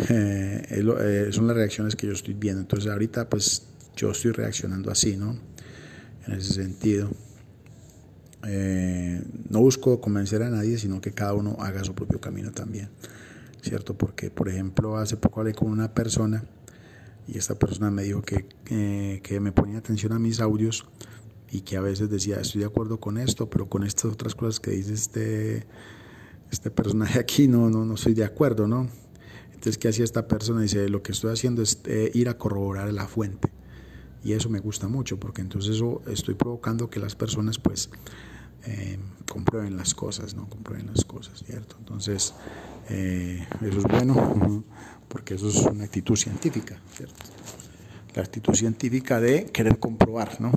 Eh, 0.10 1.30
son 1.32 1.48
las 1.48 1.56
reacciones 1.56 1.96
que 1.96 2.06
yo 2.08 2.14
estoy 2.14 2.34
viendo. 2.34 2.62
Entonces 2.62 2.92
ahorita 2.92 3.30
pues 3.30 3.67
yo 3.98 4.12
estoy 4.12 4.32
reaccionando 4.32 4.90
así, 4.92 5.18
¿no? 5.18 5.36
En 6.26 6.34
ese 6.34 6.54
sentido. 6.54 7.10
Eh, 8.48 9.22
no 9.50 9.60
busco 9.60 10.00
convencer 10.00 10.44
a 10.44 10.50
nadie, 10.50 10.78
sino 10.78 11.02
que 11.02 11.12
cada 11.12 11.34
uno 11.34 11.58
haga 11.60 11.84
su 11.84 11.94
propio 11.94 12.22
camino 12.22 12.52
también, 12.52 12.90
¿cierto? 13.62 13.98
Porque, 13.98 14.30
por 14.30 14.48
ejemplo, 14.48 14.98
hace 14.98 15.18
poco 15.18 15.42
hablé 15.42 15.54
con 15.54 15.70
una 15.70 15.94
persona 15.94 16.46
y 17.28 17.38
esta 17.38 17.56
persona 17.56 17.92
me 17.92 18.04
dijo 18.04 18.22
que, 18.22 18.46
que 19.22 19.40
me 19.42 19.52
ponía 19.52 19.80
atención 19.80 20.14
a 20.14 20.20
mis 20.20 20.40
audios 20.40 20.86
y 21.52 21.62
que 21.62 21.76
a 21.76 21.82
veces 21.82 22.10
decía, 22.10 22.40
estoy 22.40 22.62
de 22.62 22.68
acuerdo 22.68 23.00
con 23.00 23.18
esto, 23.18 23.50
pero 23.50 23.68
con 23.68 23.84
estas 23.84 24.12
otras 24.12 24.36
cosas 24.36 24.60
que 24.60 24.72
dice 24.72 24.94
este, 24.94 25.66
este 26.52 26.72
personaje 26.72 27.20
aquí 27.20 27.48
no, 27.48 27.70
no, 27.70 27.84
no 27.84 27.96
estoy 27.96 28.14
de 28.14 28.24
acuerdo, 28.24 28.68
¿no? 28.68 28.88
Entonces, 29.48 29.80
¿qué 29.80 29.88
hacía 29.88 30.06
esta 30.06 30.28
persona? 30.28 30.62
Dice, 30.62 30.88
lo 30.88 31.02
que 31.02 31.12
estoy 31.12 31.34
haciendo 31.34 31.64
es 31.64 31.82
eh, 31.86 32.12
ir 32.14 32.30
a 32.30 32.38
corroborar 32.38 32.94
la 32.94 33.08
fuente. 33.08 33.50
Y 34.24 34.34
eso 34.34 34.50
me 34.50 34.60
gusta 34.60 34.88
mucho 34.88 35.20
porque 35.20 35.42
entonces 35.42 35.76
eso 35.76 36.02
estoy 36.08 36.36
provocando 36.36 36.90
que 36.90 37.00
las 37.00 37.16
personas 37.16 37.60
pues 37.60 37.90
eh, 38.66 38.98
comprueben 39.30 39.78
las 39.78 39.94
cosas, 39.94 40.36
¿no? 40.36 40.50
Comprueben 40.50 40.88
las 40.88 41.06
cosas, 41.06 41.44
¿cierto? 41.46 41.76
Entonces, 41.80 42.34
eh, 42.90 43.46
eso 43.62 43.78
es 43.78 43.84
bueno 43.84 44.64
porque 45.08 45.36
eso 45.36 45.50
es 45.50 45.58
una 45.58 45.86
actitud 45.86 46.16
científica, 46.16 46.80
¿cierto? 46.96 47.24
La 48.16 48.24
actitud 48.24 48.54
científica 48.54 49.22
de 49.22 49.46
querer 49.46 49.80
comprobar, 49.80 50.42
¿no? 50.42 50.52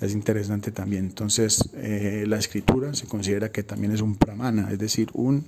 Es 0.00 0.12
interesante 0.12 0.70
también. 0.70 1.06
Entonces, 1.06 1.70
eh, 1.74 2.24
la 2.26 2.36
escritura 2.36 2.94
se 2.94 3.06
considera 3.06 3.50
que 3.50 3.62
también 3.62 3.92
es 3.92 4.00
un 4.00 4.16
pramana, 4.16 4.70
es 4.70 4.78
decir, 4.78 5.08
un, 5.14 5.46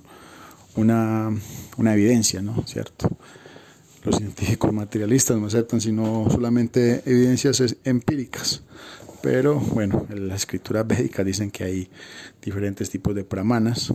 una, 0.75 1.29
una 1.77 1.93
evidencia, 1.93 2.41
¿no? 2.41 2.63
¿Cierto? 2.65 3.17
Los 4.07 4.17
científicos 4.17 4.71
materialistas 4.71 5.37
no 5.37 5.47
aceptan 5.47 5.81
sino 5.81 6.27
solamente 6.29 7.03
evidencias 7.05 7.75
empíricas, 7.83 8.63
Pero 9.21 9.59
bueno, 9.59 10.05
en 10.09 10.29
las 10.29 10.41
escrituras 10.41 10.87
védicas 10.87 11.25
dicen 11.25 11.51
que 11.51 11.63
hay 11.65 11.89
diferentes 12.41 12.89
tipos 12.89 13.13
de 13.15 13.25
pramanas 13.25 13.93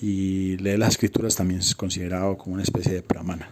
y 0.00 0.56
leer 0.56 0.78
las 0.78 0.90
escrituras 0.90 1.36
también 1.36 1.60
es 1.60 1.74
considerado 1.74 2.38
como 2.38 2.54
una 2.54 2.62
especie 2.62 2.92
de 2.92 3.02
pramana, 3.02 3.50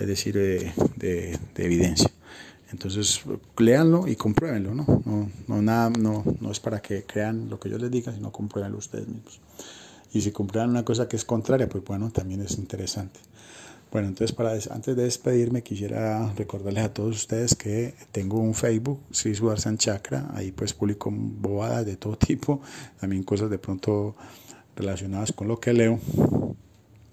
es 0.00 0.06
decir, 0.06 0.34
de, 0.34 0.72
de, 0.96 1.38
evidencia. 1.56 2.10
Entonces, 2.70 3.22
léanlo 3.58 4.08
y 4.08 4.16
compruébenlo, 4.16 4.74
¿no? 4.74 5.02
No, 5.04 5.30
no, 5.46 5.62
nada, 5.62 5.90
no, 5.90 6.24
no 6.40 6.50
es 6.50 6.60
para 6.60 6.80
que 6.80 7.04
crean 7.04 7.50
lo 7.50 7.60
que 7.60 7.68
yo 7.68 7.76
les 7.76 7.90
diga, 7.90 8.14
sino 8.14 8.32
compruébenlo 8.32 8.78
ustedes 8.78 9.08
mismos. 9.08 9.40
Y 10.14 10.22
si 10.22 10.30
comprueban 10.30 10.70
una 10.70 10.84
cosa 10.84 11.06
que 11.06 11.16
es 11.16 11.24
contraria, 11.24 11.68
pues 11.68 11.84
bueno, 11.84 12.10
también 12.10 12.40
es 12.40 12.56
interesante. 12.56 13.20
Bueno, 13.92 14.08
entonces 14.08 14.34
para 14.34 14.52
antes 14.52 14.96
de 14.96 15.02
despedirme 15.02 15.62
quisiera 15.62 16.32
recordarles 16.32 16.84
a 16.84 16.94
todos 16.94 17.14
ustedes 17.14 17.54
que 17.54 17.94
tengo 18.10 18.38
un 18.38 18.54
Facebook, 18.54 19.02
Sri 19.10 19.34
Sudarshan 19.34 19.76
Chakra, 19.76 20.30
ahí 20.32 20.50
pues 20.50 20.72
publico 20.72 21.10
bobadas 21.12 21.84
de 21.84 21.96
todo 21.96 22.16
tipo, 22.26 22.62
también 22.98 23.22
cosas 23.22 23.50
de 23.50 23.58
pronto 23.58 24.16
relacionadas 24.76 25.32
con 25.32 25.46
lo 25.46 25.60
que 25.60 25.74
leo, 25.74 26.00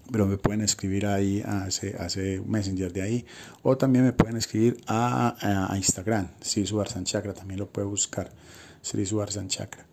pero 0.10 0.26
me 0.26 0.38
pueden 0.38 0.62
escribir 0.62 1.06
ahí 1.06 1.44
a 1.46 1.68
ese, 1.68 2.42
Messenger 2.48 2.94
de 2.94 3.02
ahí, 3.02 3.26
o 3.62 3.76
también 3.76 4.06
me 4.06 4.14
pueden 4.14 4.38
escribir 4.38 4.78
a, 4.88 5.36
a 5.70 5.76
Instagram, 5.76 6.30
Sri 6.40 6.66
Sudarshan 6.66 7.04
Chakra, 7.04 7.34
también 7.34 7.60
lo 7.60 7.68
puede 7.68 7.88
buscar, 7.88 8.32
Sri 8.82 9.06
Sudarshan 9.06 9.50
Chakra. 9.50 9.89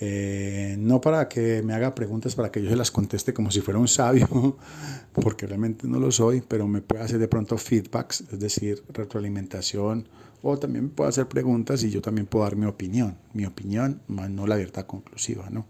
Eh, 0.00 0.74
no 0.78 1.00
para 1.00 1.28
que 1.28 1.62
me 1.62 1.72
haga 1.72 1.94
preguntas 1.94 2.34
para 2.34 2.50
que 2.50 2.60
yo 2.60 2.68
se 2.68 2.76
las 2.76 2.90
conteste 2.90 3.32
como 3.32 3.50
si 3.50 3.60
fuera 3.60 3.78
un 3.78 3.88
sabio, 3.88 4.58
porque 5.12 5.46
realmente 5.46 5.86
no 5.86 6.00
lo 6.00 6.10
soy, 6.10 6.40
pero 6.40 6.66
me 6.66 6.80
puede 6.80 7.02
hacer 7.02 7.18
de 7.18 7.28
pronto 7.28 7.56
feedbacks, 7.56 8.24
es 8.32 8.40
decir, 8.40 8.82
retroalimentación, 8.92 10.08
o 10.42 10.58
también 10.58 10.84
me 10.84 10.90
puede 10.90 11.10
hacer 11.10 11.26
preguntas 11.26 11.82
y 11.84 11.90
yo 11.90 12.02
también 12.02 12.26
puedo 12.26 12.44
dar 12.44 12.56
mi 12.56 12.66
opinión, 12.66 13.16
mi 13.32 13.46
opinión, 13.46 14.02
más 14.08 14.28
no 14.28 14.46
la 14.46 14.56
verdad 14.56 14.84
conclusiva, 14.84 15.48
¿no? 15.50 15.66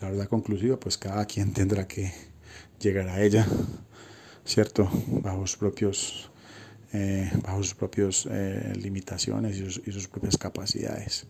La 0.00 0.08
verdad 0.08 0.28
conclusiva, 0.28 0.78
pues 0.78 0.96
cada 0.96 1.26
quien 1.26 1.52
tendrá 1.52 1.86
que 1.88 2.12
llegar 2.80 3.08
a 3.08 3.20
ella, 3.20 3.46
¿cierto? 4.44 4.88
Bajo 5.08 5.46
sus 5.46 5.56
propios, 5.56 6.30
eh, 6.92 7.30
bajo 7.42 7.62
sus 7.62 7.74
propios 7.74 8.28
eh, 8.30 8.72
limitaciones 8.80 9.58
y 9.58 9.92
sus 9.92 10.08
propias 10.08 10.38
capacidades. 10.38 11.26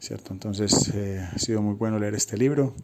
¿Cierto? 0.00 0.32
Entonces 0.32 0.92
eh, 0.94 1.20
ha 1.20 1.38
sido 1.38 1.62
muy 1.62 1.74
bueno 1.74 1.98
leer 1.98 2.14
este 2.14 2.36
libro 2.36 2.74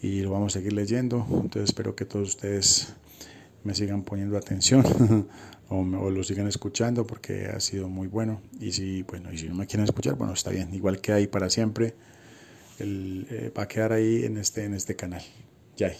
y 0.00 0.20
lo 0.20 0.30
vamos 0.30 0.54
a 0.54 0.60
seguir 0.60 0.72
leyendo. 0.72 1.26
Entonces 1.28 1.64
espero 1.64 1.94
que 1.94 2.04
todos 2.04 2.28
ustedes 2.30 2.94
me 3.64 3.74
sigan 3.74 4.04
poniendo 4.04 4.38
atención 4.38 5.28
o, 5.68 5.82
lo 5.82 6.22
sigan 6.22 6.46
escuchando 6.46 7.06
porque 7.06 7.46
ha 7.46 7.60
sido 7.60 7.88
muy 7.88 8.06
bueno. 8.06 8.40
Y 8.60 8.72
si, 8.72 9.02
bueno, 9.02 9.32
y 9.32 9.38
si 9.38 9.48
no 9.48 9.54
me 9.56 9.66
quieren 9.66 9.84
escuchar, 9.84 10.14
bueno, 10.14 10.32
está 10.32 10.50
bien. 10.50 10.72
Igual 10.72 11.00
que 11.00 11.12
ahí 11.12 11.26
para 11.26 11.50
siempre, 11.50 11.94
el, 12.78 13.26
eh, 13.28 13.52
va 13.56 13.64
a 13.64 13.68
quedar 13.68 13.92
ahí 13.92 14.24
en 14.24 14.38
este, 14.38 14.64
en 14.64 14.74
este 14.74 14.94
canal. 14.94 15.22
Yay. 15.76 15.96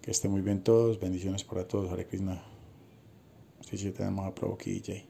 Que 0.00 0.10
esté 0.10 0.28
muy 0.28 0.40
bien 0.40 0.62
todos. 0.62 0.98
Bendiciones 0.98 1.44
para 1.44 1.68
todos. 1.68 1.92
Hare 1.92 2.06
Krishna. 2.06 2.42
Sí, 3.70 3.90
tenemos 3.92 4.26
a 4.26 4.32
Jay. 4.64 5.09